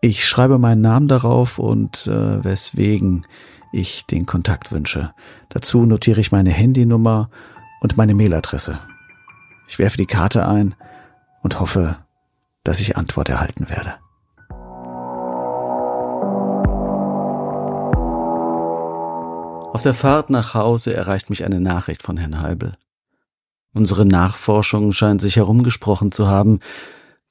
[0.01, 3.25] Ich schreibe meinen Namen darauf und äh, weswegen
[3.71, 5.13] ich den Kontakt wünsche.
[5.49, 7.29] Dazu notiere ich meine Handynummer
[7.79, 8.79] und meine Mailadresse.
[9.67, 10.75] Ich werfe die Karte ein
[11.41, 11.97] und hoffe,
[12.63, 13.95] dass ich Antwort erhalten werde.
[19.71, 22.73] Auf der Fahrt nach Hause erreicht mich eine Nachricht von Herrn Heibel.
[23.73, 26.59] Unsere Nachforschung scheint sich herumgesprochen zu haben,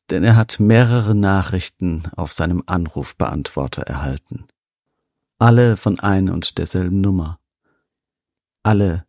[0.08, 4.46] denn er hat mehrere Nachrichten auf seinem Anrufbeantworter erhalten.
[5.38, 7.38] Alle von ein und derselben Nummer.
[8.62, 9.04] Alle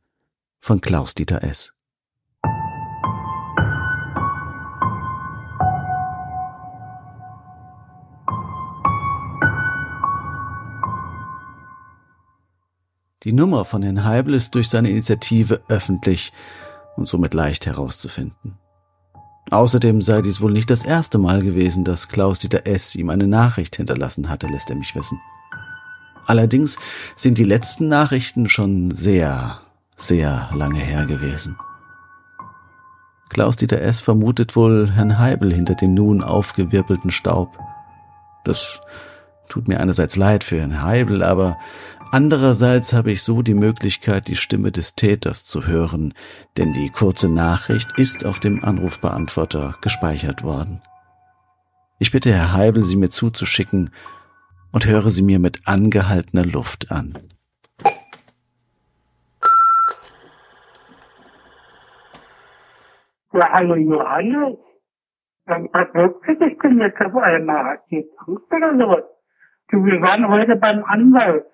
[0.60, 1.74] von Klaus-Dieter S.
[13.24, 16.32] Die Nummer von Herrn Heibel ist durch seine Initiative öffentlich
[16.96, 18.58] und somit leicht herauszufinden.
[19.52, 22.96] Außerdem sei dies wohl nicht das erste Mal gewesen, dass Klaus-Dieter S.
[22.96, 25.20] ihm eine Nachricht hinterlassen hatte, lässt er mich wissen.
[26.26, 26.78] Allerdings
[27.16, 29.60] sind die letzten Nachrichten schon sehr,
[30.00, 31.58] sehr lange her gewesen.
[33.30, 34.02] Klaus-Dieter S.
[34.02, 37.60] vermutet wohl Herrn Heibel hinter dem nun aufgewirbelten Staub.
[38.44, 38.82] Das
[39.48, 41.58] tut mir einerseits leid für Herrn Heibel, aber
[42.12, 46.16] Andererseits habe ich so die Möglichkeit, die Stimme des Täters zu hören,
[46.58, 50.82] denn die kurze Nachricht ist auf dem Anrufbeantworter gespeichert worden.
[52.00, 53.92] Ich bitte Herr Heibel, sie mir zuzuschicken
[54.72, 57.16] und höre sie mir mit angehaltener Luft an.
[63.29, 63.29] Ja, hallo Johannes.
[63.29, 63.29] Was wirklich?
[63.29, 63.29] Ich bin jetzt auf einmal.
[63.29, 63.29] Hat
[67.90, 69.04] jetzt Angst oder sowas?
[69.70, 71.46] Du, wir waren heute beim Anwalt.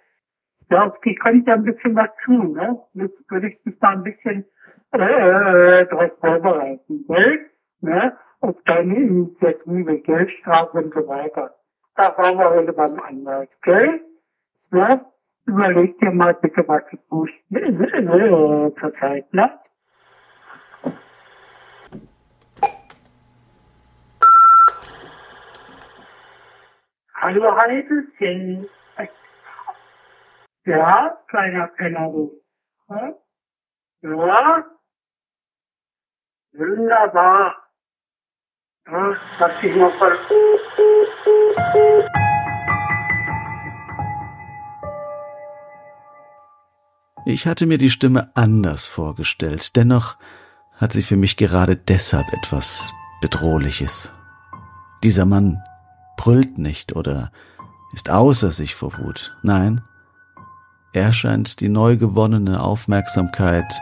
[0.70, 2.80] Ja, ich könnte ein bisschen was tun, ne?
[2.94, 4.46] Jetzt würde ich mich da ein bisschen
[4.94, 7.46] äh, äh, darauf vorbereiten, gell?
[7.82, 8.18] Ne?
[8.42, 11.56] Auf deine Initiative, Geldstrafe und so weiter.
[11.96, 14.02] Da waren wir heute beim Anwalt, gell?
[14.72, 15.06] Ne?
[15.46, 19.52] Überleg dir mal bitte, was du tust äh, äh, zur Zeit, ne?
[27.26, 28.70] Hallo Heidelchen.
[30.64, 32.40] Ja, kleiner Penner, du.
[32.88, 33.14] Ja?
[36.54, 37.56] Wunderbar.
[38.86, 40.20] Ja, lass dich voll.
[47.26, 50.20] Ich hatte mir die Stimme anders vorgestellt, dennoch
[50.74, 54.14] hat sie für mich gerade deshalb etwas Bedrohliches.
[55.02, 55.60] Dieser Mann
[56.18, 57.32] brüllt nicht oder
[57.94, 59.36] ist außer sich vor Wut.
[59.42, 59.82] Nein,
[60.94, 63.82] er scheint die neu gewonnene Aufmerksamkeit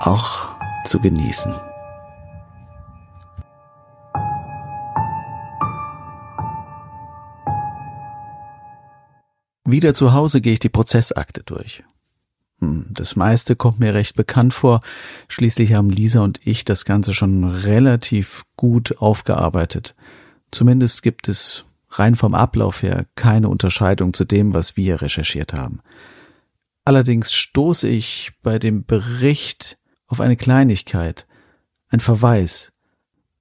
[0.00, 0.48] auch
[0.84, 1.52] zu genießen.
[9.66, 11.82] Wieder zu Hause gehe ich die Prozessakte durch.
[12.60, 14.82] Hm, das meiste kommt mir recht bekannt vor.
[15.28, 19.94] Schließlich haben Lisa und ich das Ganze schon relativ gut aufgearbeitet.
[20.54, 25.80] Zumindest gibt es rein vom Ablauf her keine Unterscheidung zu dem, was wir recherchiert haben.
[26.84, 31.26] Allerdings stoße ich bei dem Bericht auf eine Kleinigkeit,
[31.88, 32.72] ein Verweis,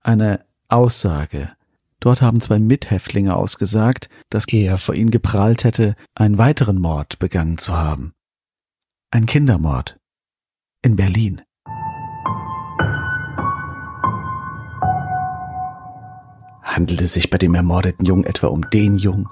[0.02, 1.52] eine Aussage.
[2.00, 7.60] Dort haben zwei Mithäftlinge ausgesagt, dass er vor ihnen geprahlt hätte, einen weiteren Mord begangen
[7.60, 8.14] zu haben.
[9.12, 9.98] Ein Kindermord.
[10.82, 11.44] In Berlin.
[16.64, 19.28] Handelt es sich bei dem ermordeten Jungen etwa um den Jungen,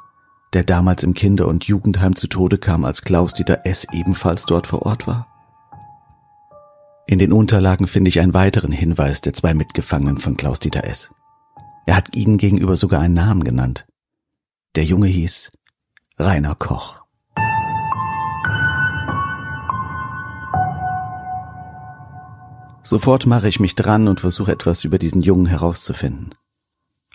[0.54, 3.88] der damals im Kinder- und Jugendheim zu Tode kam, als Klaus-Dieter S.
[3.94, 5.28] ebenfalls dort vor Ort war?
[7.08, 11.10] In den Unterlagen finde ich einen weiteren Hinweis der zwei Mitgefangenen von Klaus-Dieter S.
[11.86, 13.86] Er hat ihnen gegenüber sogar einen Namen genannt.
[14.76, 15.52] Der Junge hieß
[16.20, 17.02] Rainer Koch.
[22.84, 26.36] Sofort mache ich mich dran und versuche etwas über diesen Jungen herauszufinden.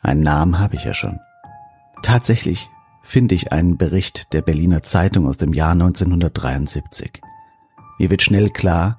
[0.06, 1.18] Einen Namen habe ich ja schon.
[2.00, 2.70] Tatsächlich
[3.02, 7.20] finde ich einen Bericht der Berliner Zeitung aus dem Jahr 1973.
[7.98, 8.98] Mir wird schnell klar,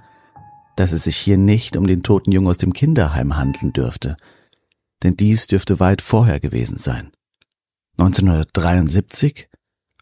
[0.75, 4.17] dass es sich hier nicht um den toten Jungen aus dem Kinderheim handeln dürfte,
[5.01, 7.13] denn dies dürfte weit vorher gewesen sein.
[7.99, 9.47] 1973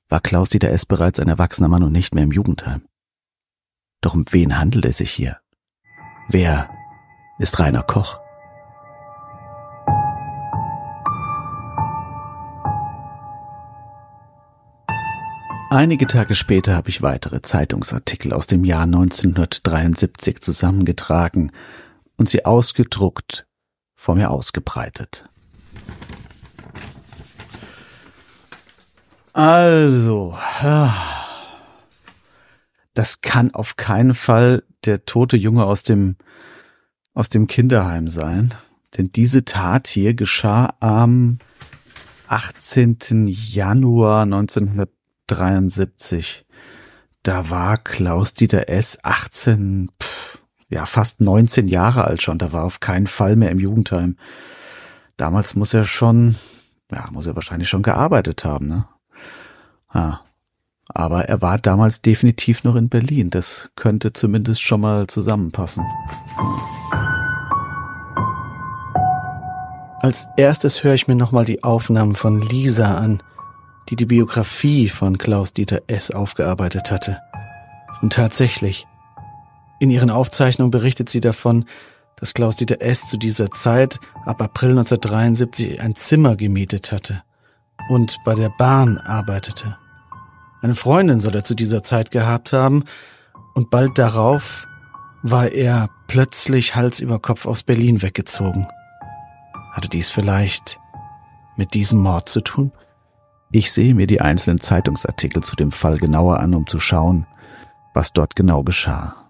[0.09, 0.87] war Klaus-Dieter S.
[0.87, 2.83] bereits ein erwachsener Mann und nicht mehr im Jugendheim.
[4.01, 5.37] Doch um wen handelt es sich hier?
[6.29, 6.67] Wer
[7.37, 8.24] ist Rainer Koch?
[15.71, 21.51] Einige Tage später habe ich weitere Zeitungsartikel aus dem Jahr 1973 zusammengetragen
[22.17, 23.47] und sie ausgedruckt
[23.95, 25.27] vor mir ausgebreitet.
[29.33, 30.37] Also,
[32.93, 36.15] das kann auf keinen Fall der tote Junge aus dem,
[37.13, 38.53] aus dem Kinderheim sein,
[38.95, 41.39] denn diese Tat hier geschah am
[42.27, 43.27] 18.
[43.27, 44.94] Januar 1973.
[47.23, 48.99] da war Klaus-Dieter S.
[49.03, 52.37] 18, pff, ja, fast 19 Jahre alt schon.
[52.37, 54.17] Da war auf keinen Fall mehr im Jugendheim.
[55.17, 56.35] Damals muss er schon,
[56.91, 58.87] ja, muss er wahrscheinlich schon gearbeitet haben, ne?
[59.89, 60.19] Ah.
[60.87, 63.31] Aber er war damals definitiv noch in Berlin.
[63.31, 65.83] Das könnte zumindest schon mal zusammenpassen.
[69.99, 73.23] Als erstes höre ich mir nochmal die Aufnahmen von Lisa an,
[73.89, 76.11] die die Biografie von Klaus-Dieter S.
[76.11, 77.19] aufgearbeitet hatte.
[78.01, 78.87] Und tatsächlich,
[79.79, 81.65] in ihren Aufzeichnungen berichtet sie davon,
[82.15, 83.09] dass Klaus-Dieter S.
[83.09, 87.23] zu dieser Zeit ab April 1973 ein Zimmer gemietet hatte
[87.89, 89.77] und bei der Bahn arbeitete.
[90.61, 92.85] Eine Freundin soll er zu dieser Zeit gehabt haben
[93.53, 94.67] und bald darauf
[95.21, 98.67] war er plötzlich Hals über Kopf aus Berlin weggezogen.
[99.71, 100.79] Hatte dies vielleicht
[101.57, 102.71] mit diesem Mord zu tun?
[103.51, 107.25] Ich sehe mir die einzelnen Zeitungsartikel zu dem Fall genauer an, um zu schauen,
[107.93, 109.25] was dort genau geschah.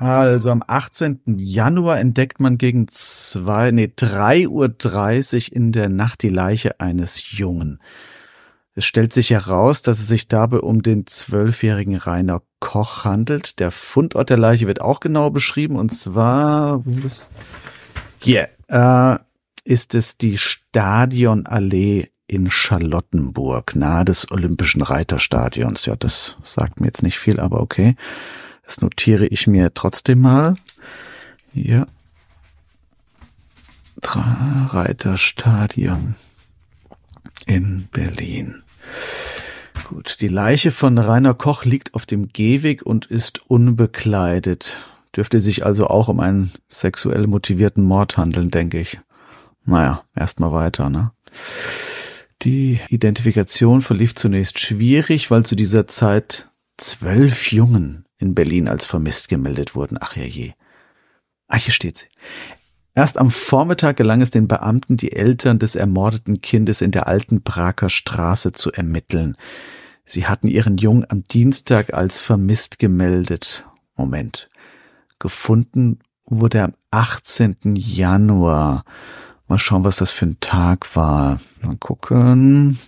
[0.00, 1.20] Also am 18.
[1.38, 7.80] Januar entdeckt man gegen zwei, nee, 3.30 Uhr in der Nacht die Leiche eines Jungen.
[8.74, 13.58] Es stellt sich heraus, dass es sich dabei um den zwölfjährigen Rainer Koch handelt.
[13.58, 16.84] Der Fundort der Leiche wird auch genau beschrieben und zwar,
[18.20, 19.18] hier, äh,
[19.68, 25.84] ist es die Stadionallee in Charlottenburg, nahe des Olympischen Reiterstadions.
[25.84, 27.94] Ja, das sagt mir jetzt nicht viel, aber okay.
[28.64, 30.54] Das notiere ich mir trotzdem mal.
[31.52, 31.86] Ja.
[34.02, 36.14] Reiterstadion
[37.44, 38.62] in Berlin.
[39.84, 44.78] Gut, die Leiche von Rainer Koch liegt auf dem Gehweg und ist unbekleidet.
[45.14, 48.98] Dürfte sich also auch um einen sexuell motivierten Mord handeln, denke ich.
[49.68, 51.12] Naja, erstmal weiter, ne?
[52.40, 59.28] Die Identifikation verlief zunächst schwierig, weil zu dieser Zeit zwölf Jungen in Berlin als vermisst
[59.28, 59.98] gemeldet wurden.
[60.00, 60.52] Ach ja je.
[61.48, 62.06] Ach, hier steht sie.
[62.94, 67.42] Erst am Vormittag gelang es den Beamten, die Eltern des ermordeten Kindes in der alten
[67.42, 69.36] Prager Straße zu ermitteln.
[70.06, 73.66] Sie hatten ihren Jungen am Dienstag als vermisst gemeldet.
[73.96, 74.48] Moment.
[75.18, 77.76] Gefunden wurde er am 18.
[77.76, 78.84] Januar.
[79.48, 81.40] Mal schauen, was das für ein Tag war.
[81.62, 82.78] Mal gucken.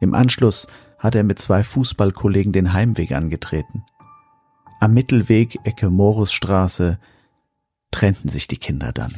[0.01, 0.67] Im Anschluss
[0.99, 3.85] hat er mit zwei Fußballkollegen den Heimweg angetreten.
[4.81, 6.99] Am Mittelweg Ecke Morusstraße
[7.97, 9.15] trennten sich die Kinder dann.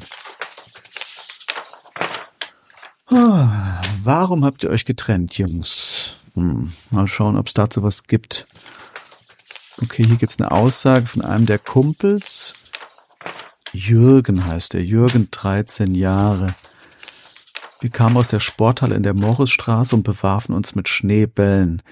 [3.06, 6.14] Ah, warum habt ihr euch getrennt, Jungs?
[6.34, 8.46] Hm, mal schauen, ob es dazu was gibt.
[9.82, 12.54] Okay, hier gibt's eine Aussage von einem der Kumpels.
[13.72, 14.84] Jürgen heißt er.
[14.84, 16.54] Jürgen, 13 Jahre.
[17.80, 21.82] Wir kamen aus der Sporthalle in der Morrisstraße und bewarfen uns mit Schneebällen.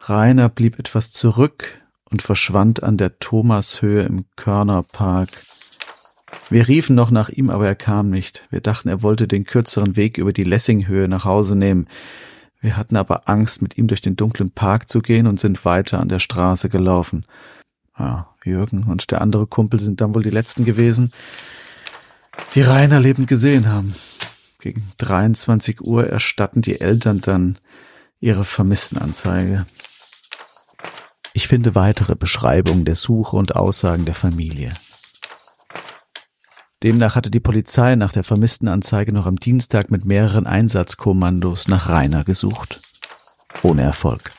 [0.00, 5.30] Rainer blieb etwas zurück und verschwand an der Thomashöhe im Körnerpark.
[6.50, 8.46] Wir riefen noch nach ihm, aber er kam nicht.
[8.50, 11.88] Wir dachten, er wollte den kürzeren Weg über die Lessinghöhe nach Hause nehmen.
[12.60, 16.00] Wir hatten aber Angst, mit ihm durch den dunklen Park zu gehen und sind weiter
[16.00, 17.24] an der Straße gelaufen.
[17.98, 21.12] Ja, Jürgen und der andere Kumpel sind dann wohl die letzten gewesen,
[22.54, 23.94] die Rainer lebend gesehen haben.
[24.60, 27.58] Gegen 23 Uhr erstatten die Eltern dann
[28.20, 29.66] ihre Vermisstenanzeige.
[31.32, 34.72] Ich finde weitere Beschreibungen der Suche und Aussagen der Familie.
[36.84, 41.88] Demnach hatte die Polizei nach der vermissten Anzeige noch am Dienstag mit mehreren Einsatzkommandos nach
[41.88, 42.80] Rainer gesucht.
[43.62, 44.30] Ohne Erfolg.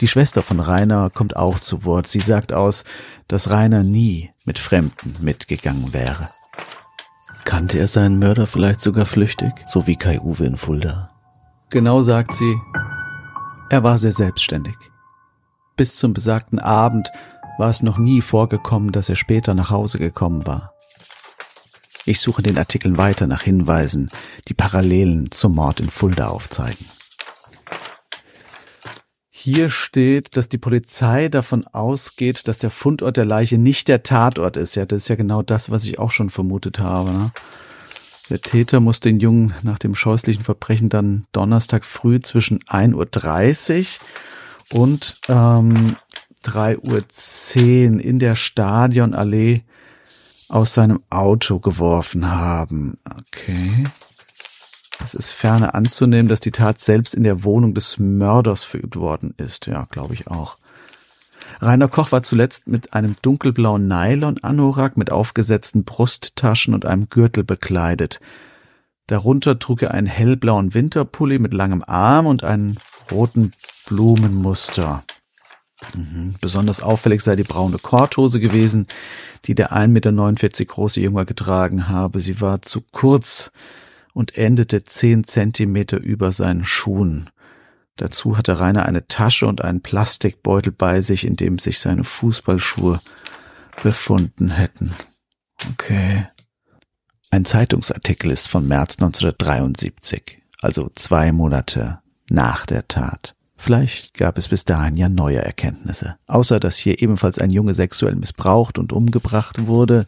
[0.00, 2.06] Die Schwester von Rainer kommt auch zu Wort.
[2.06, 2.84] Sie sagt aus,
[3.28, 6.30] dass Rainer nie mit Fremden mitgegangen wäre.
[7.44, 11.10] Kannte er seinen Mörder vielleicht sogar flüchtig, so wie Kai Uwe in Fulda?
[11.70, 12.56] Genau sagt sie,
[13.68, 14.76] er war sehr selbstständig.
[15.76, 17.10] Bis zum besagten Abend
[17.58, 20.72] war es noch nie vorgekommen, dass er später nach Hause gekommen war.
[22.06, 24.10] Ich suche den Artikeln weiter nach Hinweisen,
[24.46, 26.86] die Parallelen zum Mord in Fulda aufzeigen.
[29.28, 34.56] Hier steht, dass die Polizei davon ausgeht, dass der Fundort der Leiche nicht der Tatort
[34.56, 34.76] ist.
[34.76, 37.10] Ja, das ist ja genau das, was ich auch schon vermutet habe.
[37.10, 37.30] Ne?
[38.30, 43.98] Der Täter muss den Jungen nach dem scheußlichen Verbrechen dann Donnerstag früh zwischen 1.30
[44.72, 45.96] Uhr und ähm,
[46.44, 49.62] 3.10 Uhr in der Stadionallee
[50.48, 52.98] aus seinem Auto geworfen haben.
[53.04, 53.86] Okay.
[55.02, 59.34] Es ist ferner anzunehmen, dass die Tat selbst in der Wohnung des Mörders verübt worden
[59.36, 59.66] ist.
[59.66, 60.56] Ja, glaube ich auch.
[61.60, 68.20] Rainer Koch war zuletzt mit einem dunkelblauen Nylon-Anorak mit aufgesetzten Brusttaschen und einem Gürtel bekleidet.
[69.06, 72.78] Darunter trug er einen hellblauen Winterpulli mit langem Arm und einen
[73.10, 73.52] roten
[73.86, 75.04] Blumenmuster.
[75.94, 76.34] Mhm.
[76.40, 78.86] Besonders auffällig sei die braune Korthose gewesen,
[79.44, 82.20] die der 1,49 Meter große Junge getragen habe.
[82.20, 83.50] Sie war zu kurz
[84.14, 87.28] und endete zehn Zentimeter über seinen Schuhen.
[87.96, 93.00] Dazu hatte Rainer eine Tasche und einen Plastikbeutel bei sich, in dem sich seine Fußballschuhe
[93.82, 94.94] befunden hätten.
[95.72, 96.26] Okay.
[97.30, 102.00] Ein Zeitungsartikel ist von März 1973, also zwei Monate
[102.30, 103.35] nach der Tat.
[103.56, 106.16] Vielleicht gab es bis dahin ja neue Erkenntnisse.
[106.26, 110.06] Außer dass hier ebenfalls ein Junge sexuell missbraucht und umgebracht wurde,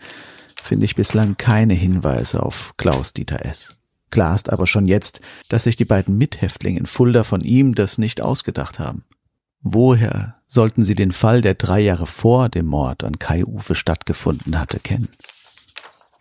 [0.62, 3.74] finde ich bislang keine Hinweise auf Klaus Dieter S.
[4.10, 7.98] Klar ist aber schon jetzt, dass sich die beiden Mithäftlinge in Fulda von ihm das
[7.98, 9.04] nicht ausgedacht haben.
[9.60, 14.58] Woher sollten sie den Fall, der drei Jahre vor dem Mord an Kai Uwe stattgefunden
[14.58, 15.08] hatte, kennen?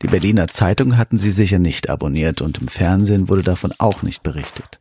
[0.02, 4.22] Die Berliner Zeitung hatten sie sicher nicht abonniert und im Fernsehen wurde davon auch nicht
[4.22, 4.80] berichtet.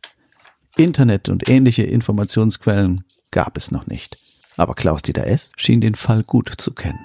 [0.77, 4.17] Internet und ähnliche Informationsquellen gab es noch nicht.
[4.57, 5.51] Aber Klaus-Dieter S.
[5.57, 6.99] schien den Fall gut zu kennen.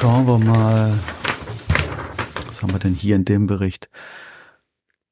[0.00, 0.98] Schauen wir mal,
[2.46, 3.88] was haben wir denn hier in dem Bericht?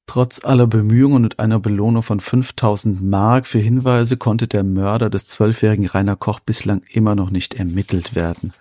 [0.06, 5.26] Trotz aller Bemühungen und einer Belohnung von 5000 Mark für Hinweise konnte der Mörder des
[5.26, 8.52] zwölfjährigen Rainer Koch bislang immer noch nicht ermittelt werden.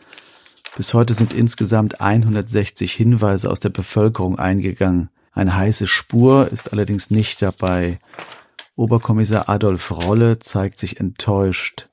[0.76, 5.10] Bis heute sind insgesamt 160 Hinweise aus der Bevölkerung eingegangen.
[5.36, 7.99] Eine heiße Spur ist allerdings nicht dabei.
[8.77, 11.89] Oberkommissar Adolf Rolle zeigt sich enttäuscht.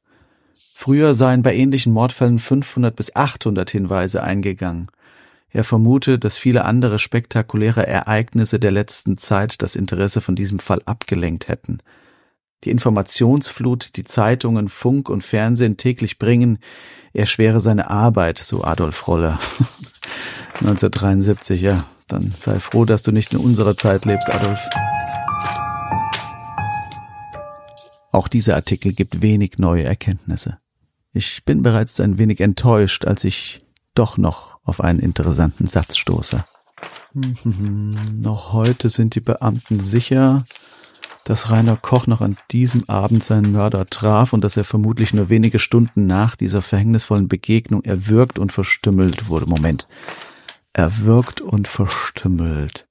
[0.73, 4.89] Früher seien bei ähnlichen Mordfällen 500 bis 800 Hinweise eingegangen.
[5.51, 10.81] Er vermute, dass viele andere spektakuläre Ereignisse der letzten Zeit das Interesse von diesem Fall
[10.87, 11.79] abgelenkt hätten.
[12.65, 16.59] Die Informationsflut, die Zeitungen, Funk und Fernsehen täglich bringen,
[17.13, 19.39] erschwere seine Arbeit, so Adolf Roller.
[20.61, 21.85] 1973, ja.
[22.13, 24.61] Dann sei froh, dass du nicht in unserer Zeit lebst, Adolf.
[28.11, 30.59] Auch dieser Artikel gibt wenig neue Erkenntnisse.
[31.15, 36.45] Ich bin bereits ein wenig enttäuscht, als ich doch noch auf einen interessanten Satz stoße.
[37.15, 40.45] noch heute sind die Beamten sicher,
[41.25, 45.31] dass Rainer Koch noch an diesem Abend seinen Mörder traf und dass er vermutlich nur
[45.31, 49.47] wenige Stunden nach dieser verhängnisvollen Begegnung erwürgt und verstümmelt wurde.
[49.47, 49.87] Moment.
[50.73, 52.87] Erwürgt und verstümmelt.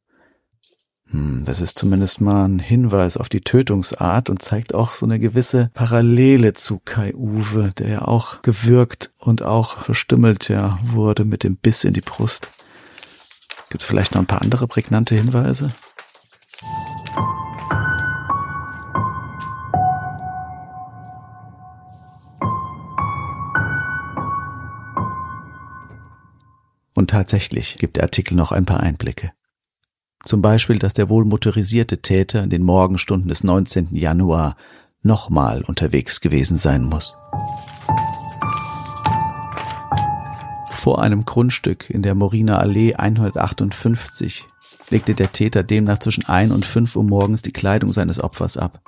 [1.09, 5.19] Hm, das ist zumindest mal ein Hinweis auf die Tötungsart und zeigt auch so eine
[5.19, 11.43] gewisse Parallele zu Kai Uwe, der ja auch gewürgt und auch verstümmelt ja wurde mit
[11.43, 12.49] dem Biss in die Brust.
[13.69, 15.71] Gibt es vielleicht noch ein paar andere prägnante Hinweise?
[26.93, 29.31] Und tatsächlich gibt der Artikel noch ein paar Einblicke.
[30.23, 33.95] Zum Beispiel, dass der wohl motorisierte Täter in den Morgenstunden des 19.
[33.95, 34.55] Januar
[35.01, 37.15] nochmal unterwegs gewesen sein muss.
[40.71, 44.45] Vor einem Grundstück in der Moriner Allee 158
[44.89, 48.81] legte der Täter demnach zwischen ein und fünf Uhr morgens die Kleidung seines Opfers ab.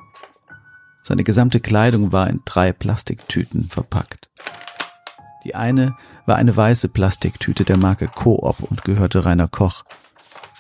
[1.04, 4.30] Seine gesamte Kleidung war in drei Plastiktüten verpackt.
[5.44, 5.96] Die eine
[6.26, 9.84] war eine weiße Plastiktüte der Marke Coop und gehörte Rainer Koch.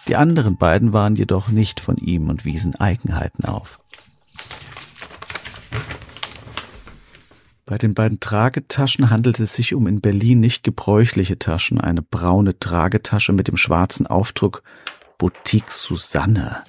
[0.07, 3.80] Die anderen beiden waren jedoch nicht von ihm und wiesen Eigenheiten auf.
[7.66, 12.59] Bei den beiden Tragetaschen handelt es sich um in Berlin nicht gebräuchliche Taschen, eine braune
[12.59, 14.64] Tragetasche mit dem schwarzen Aufdruck
[15.18, 16.64] Boutique Susanne.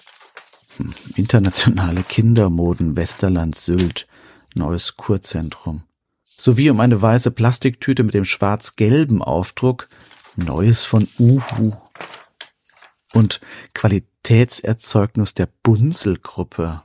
[0.76, 4.07] Hm, internationale Kindermoden Westerland Sylt,
[4.55, 5.82] neues Kurzentrum.
[6.37, 9.89] Sowie um eine weiße Plastiktüte mit dem schwarz-gelben Aufdruck
[10.37, 11.72] Neues von Uhu
[13.12, 13.41] und
[13.74, 16.82] Qualitätserzeugnis der Bunzelgruppe.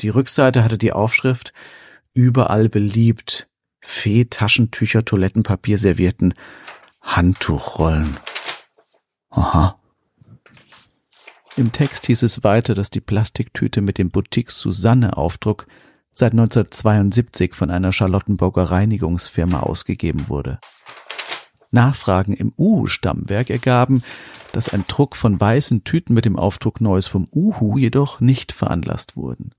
[0.00, 1.52] Die Rückseite hatte die Aufschrift
[2.14, 3.48] überall beliebt.
[3.80, 6.34] Fee, Taschentücher, Toilettenpapier, Servietten.
[7.00, 8.18] Handtuchrollen.
[9.30, 9.76] Aha.
[11.56, 15.66] Im Text hieß es weiter, dass die Plastiktüte mit dem Boutique Susanne Aufdruck
[16.12, 20.58] seit 1972 von einer Charlottenburger Reinigungsfirma ausgegeben wurde.
[21.70, 24.02] Nachfragen im Uhu-Stammwerk ergaben,
[24.52, 29.16] dass ein Druck von weißen Tüten mit dem Aufdruck Neues vom Uhu jedoch nicht veranlasst
[29.16, 29.52] wurden.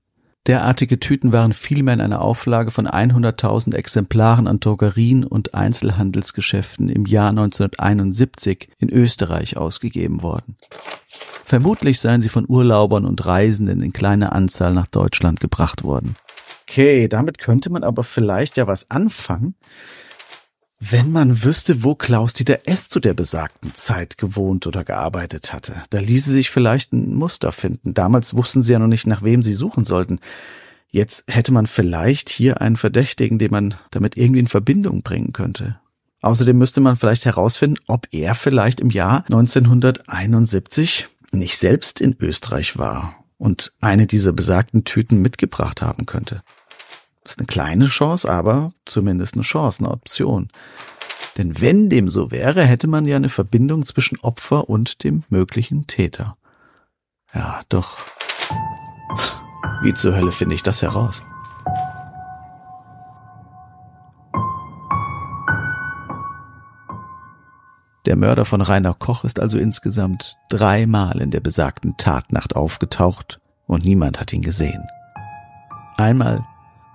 [0.48, 7.06] Derartige Tüten waren vielmehr in einer Auflage von 100.000 Exemplaren an Drogerien und Einzelhandelsgeschäften im
[7.06, 10.56] Jahr 1971 in Österreich ausgegeben worden.
[11.44, 16.16] Vermutlich seien sie von Urlaubern und Reisenden in kleiner Anzahl nach Deutschland gebracht worden.
[16.72, 19.56] Okay, damit könnte man aber vielleicht ja was anfangen,
[20.80, 22.88] wenn man wüsste, wo Klaus-Dieter S.
[22.88, 27.92] zu der besagten Zeit gewohnt oder gearbeitet hatte, da ließe sich vielleicht ein Muster finden.
[27.92, 30.18] Damals wussten sie ja noch nicht, nach wem sie suchen sollten.
[30.88, 35.78] Jetzt hätte man vielleicht hier einen Verdächtigen, den man damit irgendwie in Verbindung bringen könnte.
[36.22, 42.78] Außerdem müsste man vielleicht herausfinden, ob er vielleicht im Jahr 1971 nicht selbst in Österreich
[42.78, 46.42] war und eine dieser besagten Tüten mitgebracht haben könnte.
[47.24, 50.48] Ist eine kleine Chance, aber zumindest eine Chance, eine Option.
[51.38, 55.86] Denn wenn dem so wäre, hätte man ja eine Verbindung zwischen Opfer und dem möglichen
[55.86, 56.36] Täter.
[57.32, 57.98] Ja, doch.
[59.82, 61.24] Wie zur Hölle finde ich das heraus?
[68.04, 73.84] Der Mörder von Rainer Koch ist also insgesamt dreimal in der besagten Tatnacht aufgetaucht und
[73.84, 74.84] niemand hat ihn gesehen.
[75.96, 76.44] Einmal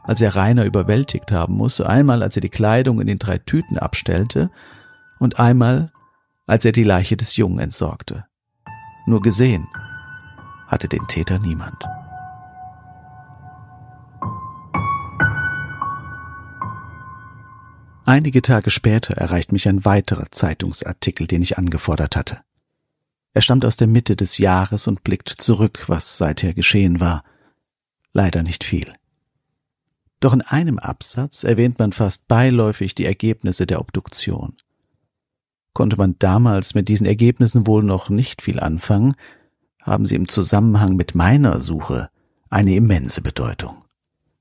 [0.07, 3.77] als er Rainer überwältigt haben musste, einmal als er die Kleidung in den drei Tüten
[3.77, 4.49] abstellte
[5.19, 5.91] und einmal
[6.47, 8.25] als er die Leiche des Jungen entsorgte.
[9.05, 9.67] Nur gesehen
[10.67, 11.83] hatte den Täter niemand.
[18.05, 22.39] Einige Tage später erreicht mich ein weiterer Zeitungsartikel, den ich angefordert hatte.
[23.33, 27.23] Er stammt aus der Mitte des Jahres und blickt zurück, was seither geschehen war.
[28.13, 28.93] Leider nicht viel.
[30.19, 34.55] Doch in einem Absatz erwähnt man fast beiläufig die Ergebnisse der Obduktion.
[35.73, 39.15] Konnte man damals mit diesen Ergebnissen wohl noch nicht viel anfangen,
[39.81, 42.09] haben sie im Zusammenhang mit meiner Suche
[42.49, 43.83] eine immense Bedeutung.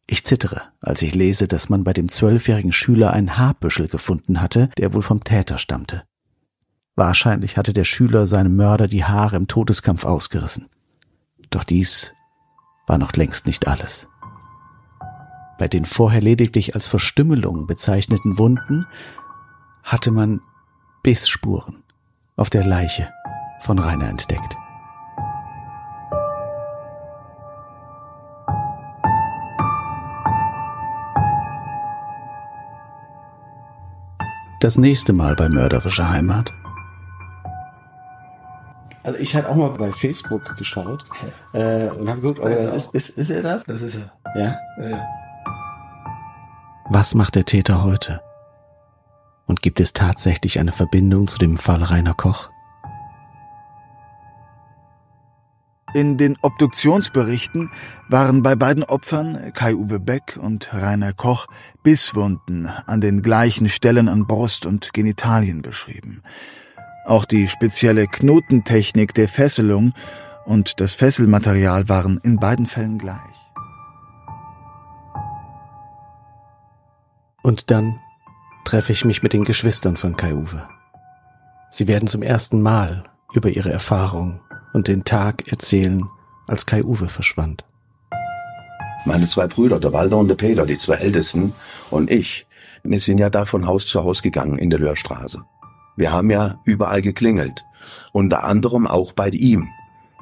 [0.07, 4.69] Ich zittere, als ich lese, dass man bei dem zwölfjährigen Schüler einen Haarbüschel gefunden hatte,
[4.79, 6.05] der wohl vom Täter stammte.
[6.95, 10.69] Wahrscheinlich hatte der Schüler seinem Mörder die Haare im Todeskampf ausgerissen.
[11.51, 12.15] Doch dies
[12.87, 14.09] war noch längst nicht alles.
[15.59, 18.87] Bei den vorher lediglich als Verstümmelung bezeichneten Wunden
[19.83, 20.43] hatte man
[21.03, 21.83] Bissspuren
[22.37, 23.11] auf der Leiche
[23.61, 24.57] von Rainer entdeckt.
[34.61, 36.53] Das nächste Mal bei Mörderischer Heimat.
[39.05, 41.05] Also ich hatte auch mal bei Facebook geschaut
[41.53, 43.65] äh, und habe geguckt, oh, ist, ist, ist er das?
[43.65, 44.13] Das ist er.
[44.35, 44.59] Ja.
[44.79, 45.26] Ja, ja.
[46.89, 48.21] Was macht der Täter heute?
[49.47, 52.49] Und gibt es tatsächlich eine Verbindung zu dem Fall Rainer Koch?
[55.95, 57.71] In den Obduktionsberichten
[58.09, 61.49] waren bei beiden Opfern, Kai-Uwe Beck und Rainer Koch,
[61.83, 66.23] Bisswunden an den gleichen Stellen an Brust und Genitalien beschrieben.
[67.05, 69.93] Auch die spezielle Knotentechnik der Fesselung
[70.45, 73.36] und das Fesselmaterial waren in beiden Fällen gleich.
[77.47, 78.01] Und dann
[78.65, 80.67] treffe ich mich mit den Geschwistern von Kai-Uwe.
[81.71, 84.41] Sie werden zum ersten Mal über ihre Erfahrung
[84.73, 86.03] und den Tag erzählen,
[86.49, 87.65] als Kai-Uwe verschwand.
[89.05, 91.53] Meine zwei Brüder, der Walter und der Peter, die zwei Ältesten
[91.89, 92.49] und ich,
[92.83, 95.45] wir sind ja da von Haus zu Haus gegangen in der Löhrstraße.
[95.95, 97.65] Wir haben ja überall geklingelt.
[98.11, 99.69] Unter anderem auch bei ihm.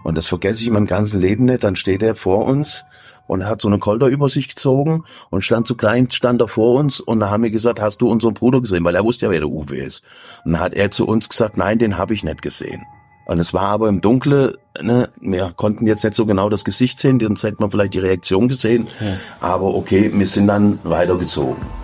[0.02, 1.64] Und das vergesse ich mein ganzes Leben nicht.
[1.64, 2.84] Dann steht er vor uns
[3.26, 6.46] und er hat so eine Kolder über sich gezogen und stand so klein, stand da
[6.46, 8.84] vor uns und da haben wir gesagt, hast du unseren Bruder gesehen?
[8.84, 10.02] Weil er wusste ja, wer der Uwe ist.
[10.44, 12.82] Und dann hat er zu uns gesagt, nein, den habe ich nicht gesehen.
[13.26, 17.00] Und es war aber im Dunkle, ne, wir konnten jetzt nicht so genau das Gesicht
[17.00, 18.88] sehen, sonst hätte man vielleicht die Reaktion gesehen.
[19.00, 19.16] Ja.
[19.40, 21.83] Aber okay, wir sind dann weitergezogen.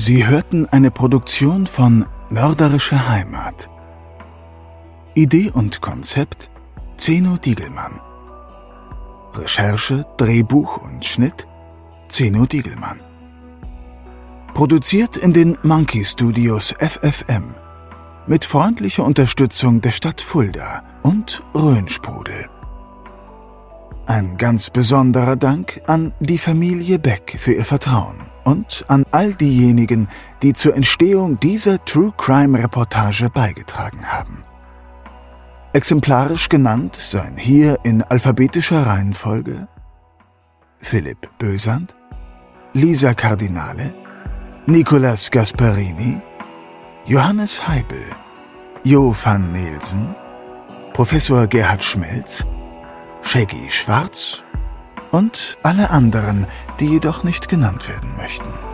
[0.00, 3.68] Sie hörten eine Produktion von Mörderische Heimat.
[5.14, 6.52] Idee und Konzept
[6.96, 7.98] Zeno Diegelmann.
[9.34, 11.48] Recherche, Drehbuch und Schnitt
[12.08, 13.00] Zeno Diegelmann.
[14.54, 17.56] Produziert in den Monkey Studios FFM.
[18.28, 22.48] mit freundlicher Unterstützung der Stadt Fulda und Rhönsprudel.
[24.06, 30.08] Ein ganz besonderer Dank an die Familie Beck für ihr Vertrauen und an all diejenigen,
[30.42, 34.42] die zur Entstehung dieser True Crime Reportage beigetragen haben.
[35.74, 39.68] Exemplarisch genannt seien hier in alphabetischer Reihenfolge
[40.80, 41.94] Philipp Bösand,
[42.72, 43.92] Lisa Cardinale,
[44.66, 46.20] Nicolas Gasparini,
[47.04, 48.04] Johannes Heibel,
[48.82, 50.14] Jo van Nielsen,
[50.94, 52.44] Professor Gerhard Schmelz,
[53.22, 54.42] Shaggy Schwarz
[55.10, 56.46] und alle anderen,
[56.80, 58.67] die jedoch nicht genannt werden möchten.